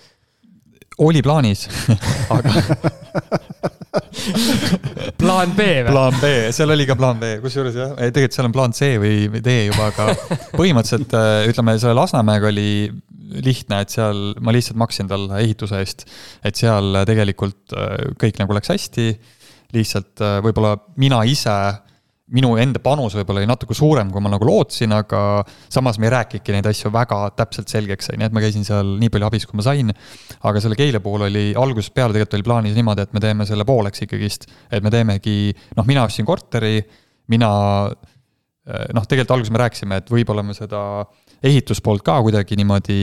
[0.99, 1.69] Oli plaanis
[2.37, 2.51] aga
[5.21, 5.91] plaan B või?
[5.91, 9.43] plaan B, seal oli ka plaan B, kusjuures jah, tegelikult seal on plaan C või
[9.43, 10.13] D juba, aga
[10.59, 12.91] põhimõtteliselt äh, ütleme, selle Lasnamäega oli
[13.43, 16.05] lihtne, et seal ma lihtsalt maksin talle ehituse eest.
[16.45, 19.09] et seal tegelikult äh, kõik nagu läks hästi,
[19.77, 21.57] lihtsalt äh, võib-olla mina ise
[22.33, 26.15] minu enda panus võib-olla oli natuke suurem, kui ma nagu lootsin, aga samas me ei
[26.15, 29.47] rääkinudki neid asju väga täpselt selgeks, on ju, et ma käisin seal nii palju abis,
[29.49, 29.93] kui ma sain.
[30.43, 33.67] aga selle Keila puhul oli algusest peale tegelikult oli plaanis niimoodi, et me teeme selle
[33.69, 36.81] pooleks ikkagist, et me teemegi, noh, mina ostsin korteri,
[37.33, 37.53] mina
[38.69, 40.83] noh, tegelikult alguses me rääkisime, et võib-olla me seda
[41.43, 42.99] ehituspoolt ka kuidagi niimoodi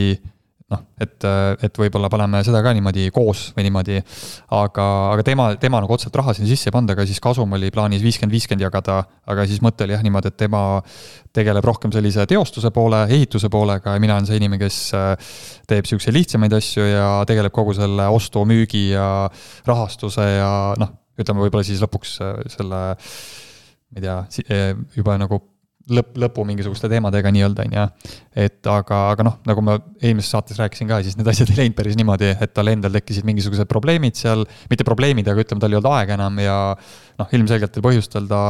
[0.70, 1.26] noh, et,
[1.65, 3.97] et võib-olla paneme seda ka niimoodi koos või niimoodi,
[4.55, 7.72] aga, aga tema, tema nagu otseselt raha sinna sisse ei pannud, aga siis kasum oli
[7.74, 10.61] plaanis viiskümmend, viiskümmend jagada, aga siis mõte oli jah niimoodi, et tema
[11.36, 15.36] tegeleb rohkem sellise teostuse poole, ehituse poolega ja mina olen see inimene, kes äh,
[15.70, 19.09] teeb niisuguseid lihtsamaid asju ja tegeleb kogu selle ostu, müügi ja
[19.70, 22.84] rahastuse ja noh, ütleme võib-olla siis lõpuks äh, selle
[23.89, 24.20] ma ei tea,
[24.53, 25.41] äh, juba nagu
[25.94, 28.14] lõpp, lõpu mingisuguste teemadega nii-öelda, on ju.
[28.48, 31.78] et aga, aga noh, nagu ma eelmises saates rääkisin ka, siis need asjad ei läinud
[31.78, 35.80] päris niimoodi, et tal endal tekkisid mingisugused probleemid seal, mitte probleemid, aga ütleme, tal ei
[35.82, 36.58] olnud aega enam ja
[37.20, 38.41] noh, ilmselgetel põhjustel ta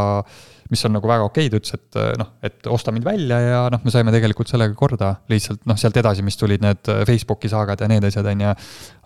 [0.70, 3.82] mis on nagu väga okei, ta ütles, et noh, et osta mind välja ja noh,
[3.82, 7.88] me saime tegelikult sellega korda, lihtsalt noh, sealt edasi, mis tulid need Facebooki saagad ja
[7.90, 8.52] need asjad, on ju.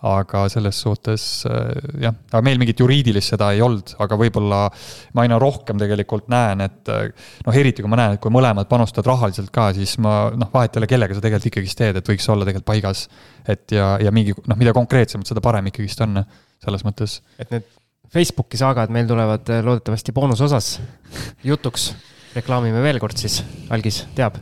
[0.04, 4.58] aga selles suhtes jah, aga meil mingit juriidilist seda ei olnud, aga võib-olla
[5.16, 9.08] ma aina rohkem tegelikult näen, et noh, eriti kui ma näen, et kui mõlemad panustavad
[9.14, 12.28] rahaliselt ka, siis ma noh, vahet ei ole, kellega sa tegelikult ikkagist teed, et võiks
[12.28, 13.06] olla tegelikult paigas.
[13.48, 16.20] et ja, ja mingi noh, mida konkreetsemalt, seda parem ikkagist on
[16.60, 17.22] selles mõttes.
[17.40, 17.72] et need
[18.14, 20.78] Facebooki saagad meil tulevad äh, loodetavasti boonusosas
[21.44, 21.92] jutuks.
[22.34, 23.40] reklaamime veel kord siis,
[23.74, 24.38] algis teab.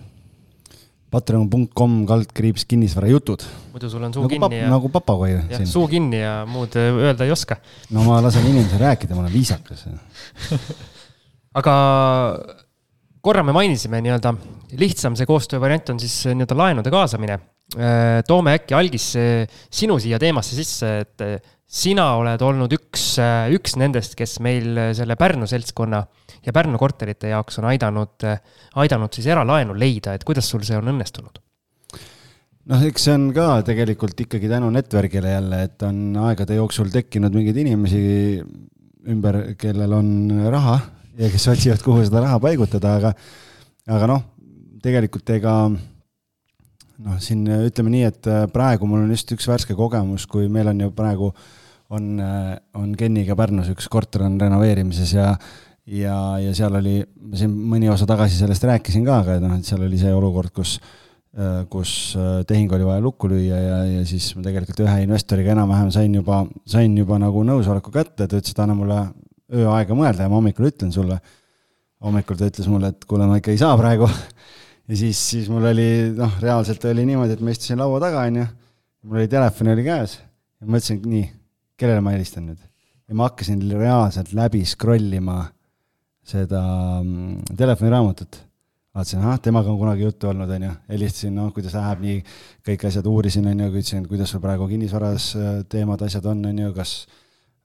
[1.13, 3.45] Patreon.com kaldkriips kinnisvarajutud.
[3.73, 4.69] muidu sul on suu nagu kinni ja.
[4.73, 5.39] nagu papagoi.
[5.69, 7.57] suu kinni ja muud äh, öelda ei oska.
[7.93, 9.87] no ma lasen inimesel rääkida, ma olen viisakas
[11.61, 11.75] aga
[13.25, 14.35] korra me mainisime nii-öelda,
[14.81, 17.41] lihtsam see koostöövariant on siis äh, nii-öelda laenude kaasamine.
[18.29, 19.05] toome äkki algis
[19.73, 21.23] sinu siia teemasse sisse, et
[21.73, 23.15] sina oled olnud üks,
[23.55, 26.03] üks nendest, kes meil selle Pärnu seltskonna
[26.45, 28.27] ja Pärnu korterite jaoks on aidanud,
[28.83, 31.41] aidanud siis eralaenu leida, et kuidas sul see on õnnestunud?
[32.71, 37.35] noh, eks see on ka tegelikult ikkagi tänu network'ile jälle, et on aegade jooksul tekkinud
[37.35, 38.03] mingeid inimesi
[39.11, 40.13] ümber, kellel on
[40.53, 40.77] raha
[41.19, 43.11] ja kes otsivad, kuhu seda raha paigutada, aga,
[43.97, 44.23] aga noh,
[44.85, 50.47] tegelikult ega noh, siin ütleme nii, et praegu mul on just üks värske kogemus, kui
[50.53, 51.51] meil on ju praegu äh,
[51.93, 52.09] on,
[52.79, 55.29] on Kenniga Pärnus üks korter on renoveerimises ja
[55.87, 59.67] ja, ja seal oli, ma siin mõni osa tagasi sellest rääkisin ka, aga noh, et
[59.67, 60.79] seal oli see olukord, kus
[61.73, 65.89] kus äh, tehing oli vaja lukku lüüa ja, ja siis ma tegelikult ühe investoriga enam-vähem
[65.95, 68.99] sain juba, sain juba nagu nõusoleku kätte, ta ütles, et anna mulle
[69.53, 71.17] öö aega mõelda ja ma hommikul ütlen sulle.
[72.05, 74.11] hommikul ta ütles mulle, et kuule, ma ikka ei saa praegu.
[74.89, 75.89] ja siis, siis mul oli
[76.19, 78.45] noh, reaalselt oli niimoodi, et ma istusin laua taga, onju,
[79.09, 81.31] mul oli telefon oli käes ja mõtlesin, nii
[81.81, 82.61] kellele ma helistan nüüd?
[83.09, 85.43] ja ma hakkasin reaalselt läbi scroll ima
[86.27, 86.63] seda
[87.03, 88.41] mm, telefoniraamatut.
[88.93, 92.17] vaatasin, ahah, temaga on kunagi juttu olnud, on ju, helistasin, noh, kuidas läheb, nii,
[92.69, 96.61] kõik asjad uurisin, on ju, küsisin, kuidas sul praegu kinnisvaras äh, teemad, asjad on, on
[96.61, 96.93] ju, kas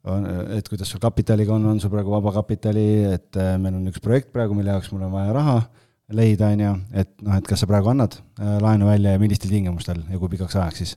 [0.08, 0.24] on,
[0.56, 4.00] et kuidas sul kapitaliga on, on sul praegu vaba kapitali, et äh, meil on üks
[4.04, 5.58] projekt praegu, mille jaoks mul on vaja raha
[6.16, 9.52] leida, on ju, et noh, et kas sa praegu annad äh, laenu välja ja millistel
[9.52, 10.96] tingimustel ja kui pikaks ajaks siis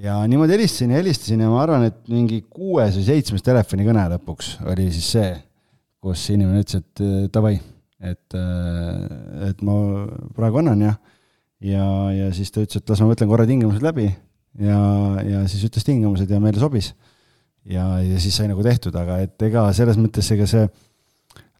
[0.00, 4.54] ja niimoodi helistasin ja helistasin ja ma arvan, et mingi kuues või seitsmes telefonikõne lõpuks
[4.70, 5.30] oli siis see,
[6.00, 7.54] kus inimene ütles, et äh, davai,
[8.00, 9.76] et, äh, et ma
[10.36, 10.96] praegu annan ja,
[11.72, 11.86] ja,
[12.16, 14.80] ja siis ta ütles, et las ma mõtlen korra tingimused läbi ja,
[15.26, 16.94] ja siis ütles tingimused ja meile sobis.
[17.68, 20.64] ja, ja siis sai nagu tehtud, aga et ega selles mõttes ega see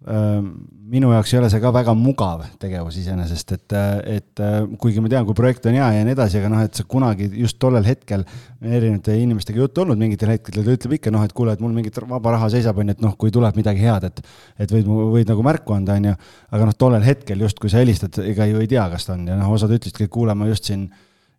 [0.00, 3.74] minu jaoks ei ole see ka väga mugav tegevus iseenesest, et,
[4.08, 4.42] et
[4.80, 7.28] kuigi ma tean, kui projekt on hea ja nii edasi, aga noh, et sa kunagi
[7.34, 8.24] just tollel hetkel,
[8.64, 12.00] erinevate inimestega juttu olnud mingitel hetkedel, ta ütleb ikka noh, et kuule, et mul mingit
[12.00, 14.24] vaba raha seisab, on ju, et noh, kui tuleb midagi head, et
[14.64, 16.16] et võid, võid nagu märku anda, on ju,
[16.56, 19.28] aga noh, tollel hetkel just, kui sa helistad, ega ju ei tea, kas ta on.
[19.28, 20.88] Ja noh, osad ütlesidki, et kuule, ma just siin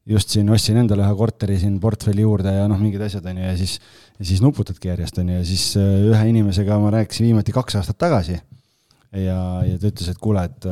[0.09, 3.43] just siin ostsin endale ühe korteri siin portfelli juurde ja noh, mingid asjad on ju,
[3.45, 3.76] ja siis,
[4.22, 7.97] ja siis nuputadki järjest on ju, ja siis ühe inimesega ma rääkisin viimati kaks aastat
[8.01, 8.38] tagasi.
[9.17, 10.69] Ja, ja ta ütles, et kuule, et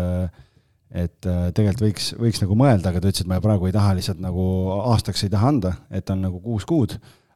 [0.89, 4.21] et tegelikult võiks, võiks nagu mõelda, aga ta ütles, et ma praegu ei taha lihtsalt
[4.23, 4.43] nagu
[4.89, 6.95] aastaks ei taha anda, et on nagu kuus kuud,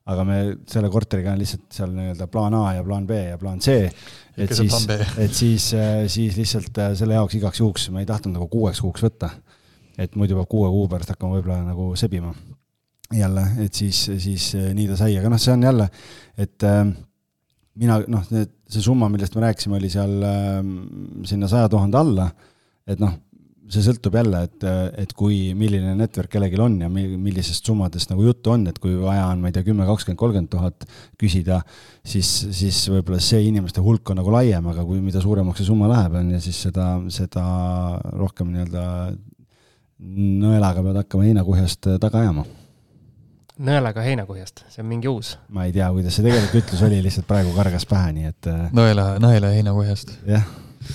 [0.10, 0.38] aga me
[0.70, 3.78] selle korteriga on lihtsalt seal nii-öelda plaan A ja plaan B ja plaan C.
[4.42, 4.88] et siis,
[5.22, 5.70] et siis,
[6.16, 9.30] siis lihtsalt selle jaoks igaks juhuks ma ei tahtnud nagu kuueks kuuks võtta.
[9.98, 12.34] et muidu peab kuue kuu pärast hakkama võib-olla nagu sebima
[13.20, 15.90] jälle, et siis, siis nii ta sai, aga noh, see on jälle,
[16.38, 16.86] et äh,
[17.80, 20.58] mina noh, see summa, millest me rääkisime, oli seal äh,
[21.30, 22.28] sinna saja tuhande alla,
[22.90, 23.16] et noh,
[23.72, 24.66] see sõltub jälle, et,
[25.00, 29.28] et kui, milline network kellelgi on ja millisest summadest nagu juttu on, et kui vaja
[29.32, 30.88] on, ma ei tea, kümme, kakskümmend, kolmkümmend tuhat
[31.20, 31.62] küsida,
[32.06, 35.90] siis, siis võib-olla see inimeste hulk on nagu laiem, aga kui, mida suuremaks see summa
[35.92, 37.46] läheb, on ju, siis seda, seda
[38.20, 38.84] rohkem nii-öelda
[40.44, 42.44] nõelaga pead hakkama heinakuhjast taga ajama
[43.62, 45.36] nõelaga heinakuhjast, see on mingi uus.
[45.54, 48.50] ma ei tea, kuidas see tegelikult ütlus oli, lihtsalt praegu kargas pähe, nii et.
[48.50, 50.16] Äh, nõela, nõela heinakuhjast.
[50.30, 50.48] jah.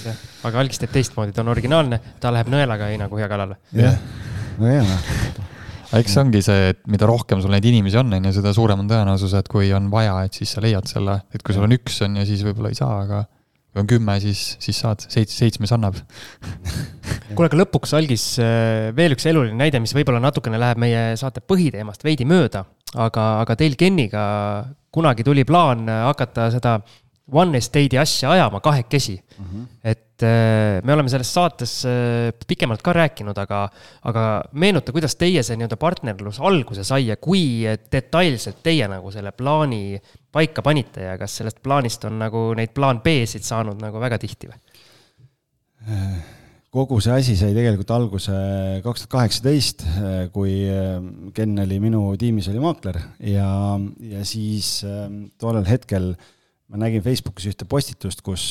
[0.04, 3.61] jah, aga algis teeb teistmoodi, ta on originaalne, ta läheb nõelaga heinakuhja kallale.
[3.76, 4.00] jah,
[4.59, 5.46] no hea noh
[5.88, 8.52] aga eks see ongi see, et mida rohkem sul neid inimesi on, on ju, seda
[8.56, 11.64] suurem on tõenäosus, et kui on vaja, et siis sa leiad selle, et kui sul
[11.64, 13.22] on üks, on ju, siis võib-olla ei saa, aga
[13.79, 16.01] kui on kümme, siis, siis saad, seits-, seitsmes annab.
[17.37, 21.45] Kuule, aga lõpuks, Algis, äh, veel üks eluline näide, mis võib-olla natukene läheb meie saate
[21.45, 22.64] põhiteemast veidi mööda,
[22.97, 24.24] aga, aga teil Kenniga
[24.95, 26.79] kunagi tuli plaan hakata seda
[27.33, 29.45] One Estate'i asja ajama kahekesi mm.
[29.45, 29.66] -hmm.
[29.85, 33.68] et äh, me oleme selles saates äh, pikemalt ka rääkinud, aga,
[34.03, 34.22] aga
[34.53, 40.01] meenuta, kuidas teie see nii-öelda partnerlus alguse sai ja kui detailselt teie nagu selle plaani
[40.33, 44.49] paika panite ja kas sellest plaanist on nagu neid plaan B-sid saanud nagu väga tihti
[44.49, 44.59] või?
[46.70, 48.33] kogu see asi sai tegelikult alguse
[48.85, 49.85] kaks tuhat kaheksateist,
[50.33, 50.64] kui
[51.35, 54.85] Ken oli minu tiimis, oli maakler ja, ja siis
[55.41, 56.35] tollel hetkel äh,
[56.68, 58.44] ma nägin Facebookis ühte postitust, kus,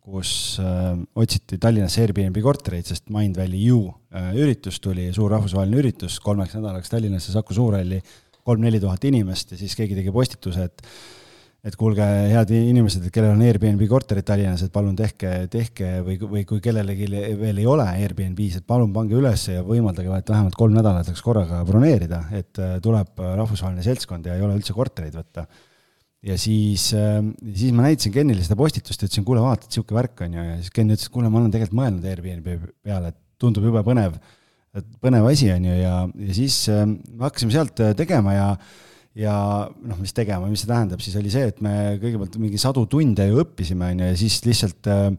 [0.00, 0.32] kus
[0.62, 3.82] äh, otsiti Tallinnas Airbnb kortereid, sest Mindvalley U
[4.16, 8.00] äh, üritus tuli, suur rahvusvaheline üritus kolmeks nädalaks Tallinnasse Saku Suurhalli,
[8.48, 10.86] kolm-neli tuhat inimest ja siis keegi tegi postituse, et
[11.60, 16.14] et kuulge, head inimesed, et kellel on Airbnb korterid Tallinnas, et palun tehke, tehke või,
[16.16, 17.04] või kui kellelegi
[17.36, 21.60] veel ei ole Airbnb-s, et palun pange üles ja võimaldage, vähemalt kolm nädalat saaks korraga
[21.68, 25.44] broneerida, et äh, tuleb rahvusvaheline seltskond ja ei ole üldse kortereid võtta
[26.26, 30.26] ja siis, ähm, siis ma näitasin Kenile seda postitust ütlesin, kuule, vaata, et sihuke värk
[30.26, 32.52] on ju, ja siis Ken ütles, et kuule, ma olen tegelikult mõelnud Airbnb
[32.84, 34.20] peale, et tundub jube põnev,
[35.02, 35.96] põnev asi on ju, ja,
[36.28, 38.54] ja siis äh, me hakkasime sealt äh, tegema ja
[39.18, 39.34] ja
[39.66, 43.24] noh, mis tegema, mis see tähendab, siis oli see, et me kõigepealt mingi sadu tunde
[43.26, 45.10] ju õppisime, on ju, ja siis lihtsalt Äh,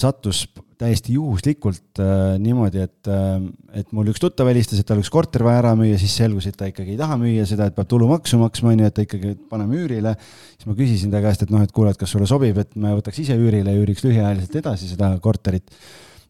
[0.00, 0.46] sattus
[0.76, 3.36] täiesti juhuslikult äh, niimoodi, et, äh,
[3.80, 6.56] et mul üks tuttav helistas, et tal üks korter vaja ära müüa, siis selgus, et
[6.58, 9.32] ta ikkagi ei taha müüa seda, et peab tulumaksu maksma, on ju, et ta ikkagi
[9.50, 10.12] paneme üürile.
[10.56, 12.92] siis ma küsisin ta käest, et noh, et kuule, et kas sulle sobib, et me
[12.98, 15.72] võtaks ise üürile ja üüriks lühiajaliselt edasi seda korterit.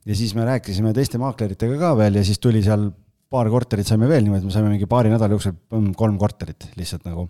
[0.07, 2.93] ja siis me rääkisime teiste maakleritega ka veel ja siis tuli seal
[3.31, 7.27] paar korterit saime veel niimoodi, me saime mingi paari nädala jooksul kolm korterit lihtsalt nagu.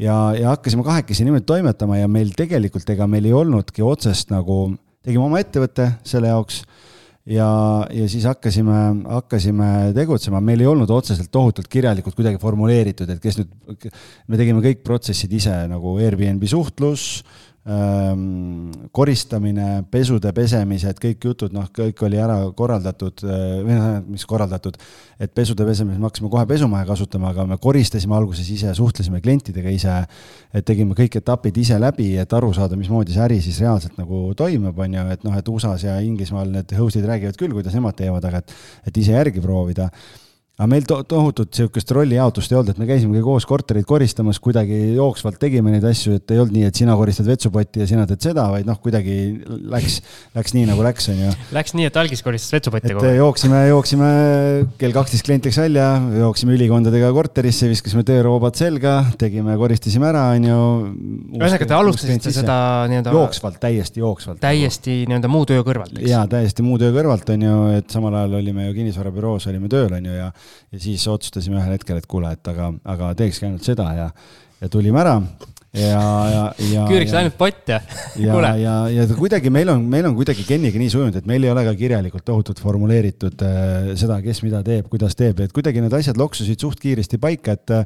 [0.00, 4.70] ja, ja hakkasime kahekesi niimoodi toimetama ja meil tegelikult, ega meil ei olnudki otsest nagu
[5.08, 6.62] tegime oma ettevõtte selle jaoks
[7.28, 7.48] ja,
[7.94, 8.78] ja siis hakkasime,
[9.08, 13.88] hakkasime tegutsema, meil ei olnud otseselt tohutult kirjalikult kuidagi formuleeritud, et kes nüüd,
[14.28, 17.08] me tegime kõik protsessid ise nagu Airbnb suhtlus
[18.92, 24.78] koristamine, pesude pesemised, kõik jutud, noh, kõik oli ära korraldatud, või noh, mis korraldatud,
[25.20, 29.74] et pesude pesemisel me hakkasime kohe pesumaja kasutama, aga me koristasime alguses ise, suhtlesime klientidega
[29.74, 29.96] ise,
[30.54, 34.30] et tegime kõik etapid ise läbi, et aru saada, mismoodi see äri siis reaalselt nagu
[34.38, 37.98] toimub, on ju, et noh, et USA-s ja Inglismaal need host'id räägivad küll, kuidas nemad
[38.00, 38.56] teevad, aga et,
[38.88, 39.90] et ise järgi proovida
[40.58, 44.74] aga meil to tohutut sihukest rollijaotust ei olnud, et me käisimegi koos korterit koristamas, kuidagi
[44.96, 48.26] jooksvalt tegime neid asju, et ei olnud nii, et sina koristad vetsupotti ja sina teed
[48.26, 49.14] seda, vaid noh, kuidagi
[49.70, 50.00] läks,
[50.34, 51.34] läks nii nagu läks, on ju.
[51.54, 53.20] Läks nii, et algis koristas vetsupotti kogu aeg?
[53.20, 54.08] jooksime, jooksime,
[54.82, 55.86] kell kaksteist klient läks välja,
[56.24, 60.58] jooksime ülikondadega korterisse, viskasime tööroobad selga, tegime, koristasime ära, on ju.
[61.38, 62.58] ühesõnaga, te alustasite seda
[62.90, 63.14] nii-öelda.
[63.14, 64.42] jooksvalt, täiesti jooksvalt.
[64.42, 66.10] täiesti nii-öelda muu töö kõrvalt, eks?
[66.10, 69.94] jaa, täiesti muu töö kõrvalt, on ju, et samal ajal olime ju kinnisvarabüroos, olime tööl,
[69.94, 70.32] on ju, ja
[70.72, 74.08] ja siis otsustasime ühel hetkel, et kuule, et aga, aga teekski ainult seda ja,
[74.60, 75.18] ja tulime ära
[75.76, 76.00] ja,
[76.32, 76.42] ja,
[76.72, 76.86] ja.
[76.88, 77.80] küüriks ainult pott ja.
[78.20, 81.52] ja, ja, ja kuidagi meil on, meil on kuidagi Keniga nii sujunud, et meil ei
[81.52, 85.94] ole ka kirjalikult tohutult formuleeritud äh, seda, kes mida teeb, kuidas teeb, et kuidagi need
[85.98, 87.78] asjad loksusid suht kiiresti paika, et,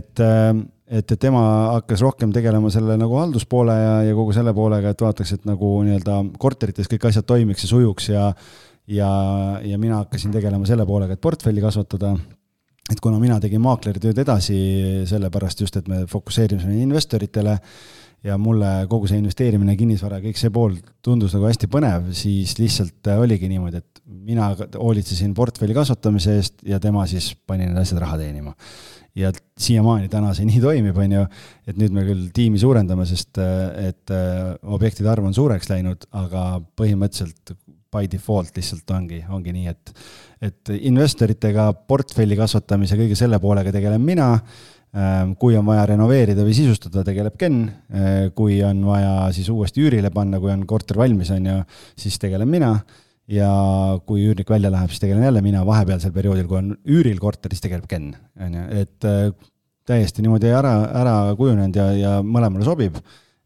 [0.00, 0.52] et äh,
[0.90, 1.42] et, et tema
[1.76, 5.76] hakkas rohkem tegelema selle nagu halduspoole ja, ja kogu selle poolega, et vaataks, et nagu
[5.86, 8.24] nii-öelda korterites kõik asjad toimiks ja sujuks ja
[8.90, 9.08] ja,
[9.64, 12.16] ja mina hakkasin tegelema selle poolega, et portfelli kasvatada.
[12.90, 14.56] et kuna mina tegin maakleri tööd edasi,
[15.06, 17.54] sellepärast just, et me fokusseerisime investoritele
[18.26, 20.74] ja mulle kogu see investeerimine, kinnisvara, kõik see pool
[21.04, 26.80] tundus nagu hästi põnev, siis lihtsalt oligi niimoodi, et mina hoolitsesin portfelli kasvatamise eest ja
[26.82, 28.56] tema siis pani need asjad raha teenima
[29.16, 31.24] ja siiamaani täna see nii toimib, on ju,
[31.70, 36.44] et nüüd me küll tiimi suurendame, sest et äh, objektide arv on suureks läinud, aga
[36.78, 37.54] põhimõtteliselt
[37.90, 39.94] by default lihtsalt ongi, ongi nii, et
[40.40, 44.30] et investoritega portfelli kasvatamise, kõige selle poolega tegelen mina,
[44.96, 47.60] ähm, kui on vaja renoveerida või sisustada, tegeleb Ken,
[47.92, 51.60] äh, kui on vaja siis uuesti üürile panna, kui on korter valmis, on ju,
[52.00, 52.74] siis tegelen mina.
[53.30, 53.46] Ja
[54.08, 57.62] kui üürnik välja läheb, siis tegelen jälle mina, vahepealsel perioodil, kui on üüril korter, siis
[57.62, 58.08] tegeleb Ken,
[58.40, 59.28] on ju, et äh,
[59.86, 60.72] täiesti niimoodi ära,
[61.02, 62.98] ära kujunenud ja, ja mõlemale sobib.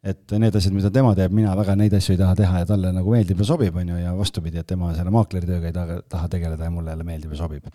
[0.04, 2.92] Et need asjad, mida tema teeb, mina väga neid asju ei taha teha ja talle
[2.92, 6.30] nagu meeldib ja sobib, on ju, ja vastupidi, et tema selle maakleritööga ei taha, taha
[6.34, 7.68] tegeleda ja mulle jälle meeldib ja sobib.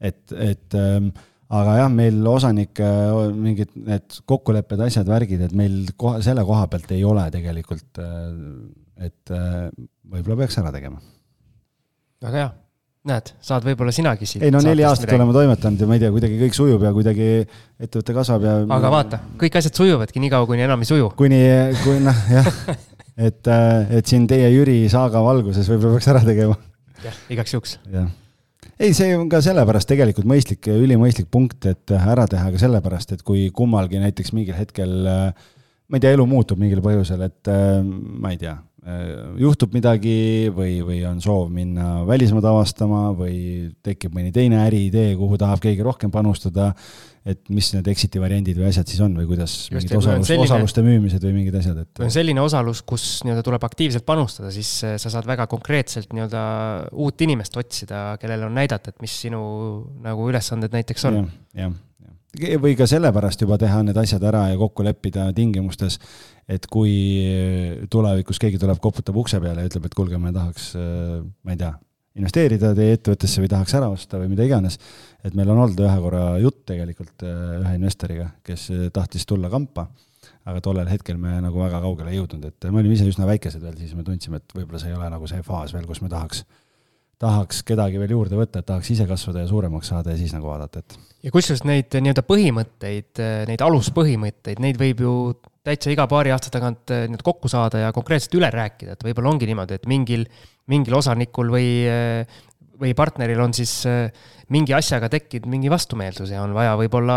[0.00, 1.10] et, et ähm,
[1.54, 2.90] aga jah, meil osanike
[3.34, 9.08] mingid need kokkulepped, asjad, värgid, et meil koha, selle koha pealt ei ole tegelikult, äh,
[9.10, 9.66] et äh,
[10.14, 11.02] võib-olla peaks ära tegema
[12.24, 12.50] väga hea,
[13.08, 14.42] näed, saad võib-olla sinagi siit.
[14.46, 15.20] ei no neli aastat midagi.
[15.20, 18.56] oleme toimetanud ja ma ei tea, kuidagi kõik sujub ja kuidagi ettevõte kasvab ja.
[18.78, 21.12] aga vaata, kõik asjad sujuvadki niikaua, kuni enam ei suju.
[21.18, 21.40] kuni,
[21.84, 22.50] kui noh, jah,
[23.28, 26.56] et, äh, et siin teie Jüri saaga valguses võib-olla peaks ära tegema.
[27.04, 27.78] jah, igaks juhuks.
[27.92, 28.08] jah
[28.78, 33.24] ei, see on ka sellepärast tegelikult mõistlik, ülimõistlik punkt, et ära teha ka sellepärast, et
[33.26, 35.50] kui kummalgi näiteks mingil hetkel, äh,
[35.88, 38.56] ma ei tea, elu muutub mingil põhjusel, et äh, ma ei tea,
[39.40, 45.38] juhtub midagi või, või on soov minna välismaad avastama või tekib mõni teine äriidee, kuhu
[45.40, 46.74] tahab keegi rohkem panustada,
[47.24, 50.44] et mis need exit'i variandid või asjad siis on või kuidas Just, mingid osalus, selline,
[50.44, 54.52] osaluste müümised või mingid asjad, et kui on selline osalus, kus nii-öelda tuleb aktiivselt panustada,
[54.52, 56.44] siis äh, sa saad väga konkreetselt nii-öelda
[56.92, 59.40] uut inimest otsida, kellel on näidata, et mis sinu
[60.04, 61.26] nagu ülesanded näiteks on ja,.
[61.64, 61.72] jah.
[62.62, 66.00] Või ka sellepärast juba teha need asjad ära ja kokku leppida tingimustes
[66.50, 66.92] et kui
[67.90, 71.72] tulevikus keegi tuleb, koputab ukse peale ja ütleb, et kuulge, me tahaks, ma ei tea,
[72.20, 74.78] investeerida teie ettevõttesse või tahaks ära osta või mida iganes,
[75.24, 79.88] et meil on olnud ühe korra jutt tegelikult ühe investoriga, kes tahtis tulla kampa,
[80.44, 83.64] aga tollel hetkel me nagu väga kaugele ei jõudnud, et me olime ise üsna väikesed
[83.64, 86.12] veel, siis me tundsime, et võib-olla see ei ole nagu see faas veel, kus me
[86.12, 86.44] tahaks
[87.24, 90.50] tahaks kedagi veel juurde võtta, et tahaks ise kasvada ja suuremaks saada ja siis nagu
[90.50, 90.98] vaadata, et.
[91.24, 95.12] Ja kusjuures neid nii-öelda põhimõtteid, neid aluspõhimõtteid, neid võib ju
[95.64, 99.32] täitsa iga paari aasta tagant eh, nii-öelda kokku saada ja konkreetselt üle rääkida, et võib-olla
[99.32, 100.26] ongi niimoodi, et mingil,
[100.70, 101.68] mingil osanikul või,
[102.80, 103.78] või partneril on siis
[104.52, 107.16] mingi asjaga tekkinud mingi vastumeelsus ja on vaja võib-olla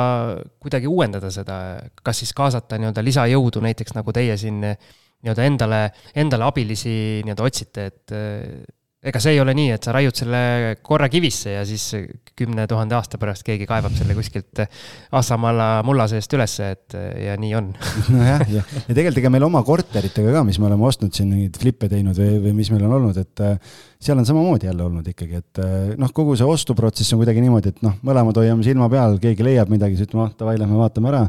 [0.63, 1.57] kuidagi uuendada seda,
[2.03, 5.81] kas siis kaasata nii-öelda lisajõudu, näiteks nagu teie siin nii-öelda endale,
[6.15, 6.95] endale abilisi
[7.27, 8.17] nii-öelda otsite, et
[9.05, 10.39] ega see ei ole nii, et sa raiud selle
[10.81, 11.83] korra kivisse ja siis
[12.37, 14.63] kümne tuhande aasta pärast keegi kaevab selle kuskilt
[15.17, 17.69] Assamalla mulla seest ülesse, et ja nii on.
[18.15, 21.61] nojah, ja, ja tegelikult ega meil oma korteritega ka, mis me oleme ostnud siin mingeid
[21.61, 25.13] flippe teinud või, või mis meil on olnud, et äh, seal on samamoodi jälle olnud
[25.13, 28.89] ikkagi, et äh, noh, kogu see ostuprotsess on kuidagi niimoodi, et noh, mõlemad hoiame silma
[28.89, 31.27] peal, keegi leiab midagi, siis ütleme, ah davai, lähme vaatame ära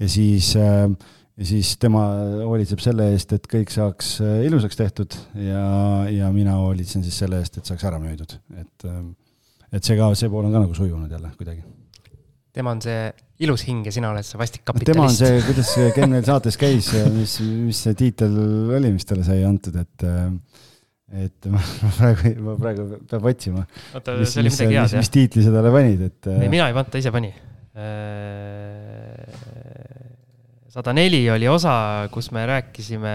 [0.00, 0.86] ja siis äh,
[1.40, 2.02] ja siis tema
[2.44, 5.64] hoolitseb selle eest, et kõik saaks äh, ilusaks tehtud ja,
[6.12, 9.02] ja mina hoolitsen siis selle eest, et saaks ära müüdud, et, äh,
[9.72, 11.64] et see ka, see pool on ka nagu sujunud jälle kuidagi.
[12.52, 13.08] tema on see
[13.46, 14.92] ilus hing ja sina oled see vastik kapitalist.
[14.92, 18.36] tema on see, kuidas Ken meil saates käis ja mis, mis see tiitel
[18.76, 20.28] oli, mis talle sai antud, et äh,
[21.24, 23.64] et ma, ma praegu, ma praegu peab otsima.
[23.96, 25.00] oota, see oli midagi head, jah?
[25.00, 26.34] mis tiitli sa talle panid, et.
[26.36, 27.32] ei, mina ei pannud, ta ise pani
[30.70, 31.74] sada neli oli osa,
[32.12, 33.14] kus me rääkisime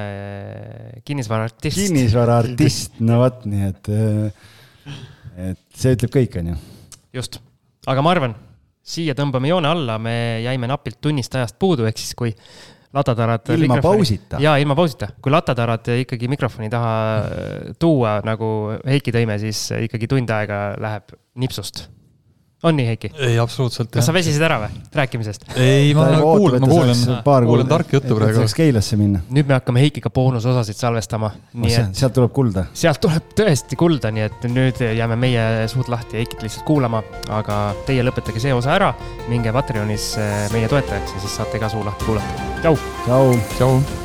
[1.07, 1.79] kinnisvaraartist.
[1.79, 3.91] kinnisvaraartist, no vot, nii et,
[5.51, 6.57] et see ütleb kõik, on ju.
[7.21, 7.39] just,
[7.87, 8.35] aga ma arvan,
[8.85, 12.35] siia tõmbame joone alla, me jäime napilt tunnist ajast puudu, ehk siis kui
[12.95, 13.47] latatarad.
[13.55, 14.39] ilma pausita.
[14.43, 15.13] jaa, ilma pausita.
[15.21, 16.95] kui latatarad ikkagi mikrofoni taha
[17.79, 18.49] tuua, nagu
[18.83, 21.85] Heiki tõime, siis ikkagi tund aega läheb nipsust
[22.65, 23.11] on nii, Heiki?
[23.17, 23.91] ei, absoluutselt.
[23.93, 25.45] kas sa väsisid ära või, rääkimisest?
[25.55, 27.03] ei, ma kuulan, ma kuulan,
[27.47, 28.41] kuulan tarka juttu praegu.
[28.41, 29.21] saaks Keilasse minna.
[29.29, 31.31] nüüd me hakkame Heikiga boonusosasid salvestama.
[31.69, 32.65] sealt tuleb kulda.
[32.73, 37.59] sealt tuleb tõesti kulda, nii et nüüd jääme meie suud lahti Heikit lihtsalt kuulama, aga
[37.89, 38.93] teie lõpetage see osa ära,
[39.29, 42.49] minge Patreonis eh, meie toetajaks ja siis saate ka suu lahti kuulata.
[42.63, 42.81] tšau.
[43.05, 43.37] tšau.
[43.59, 44.04] tšau.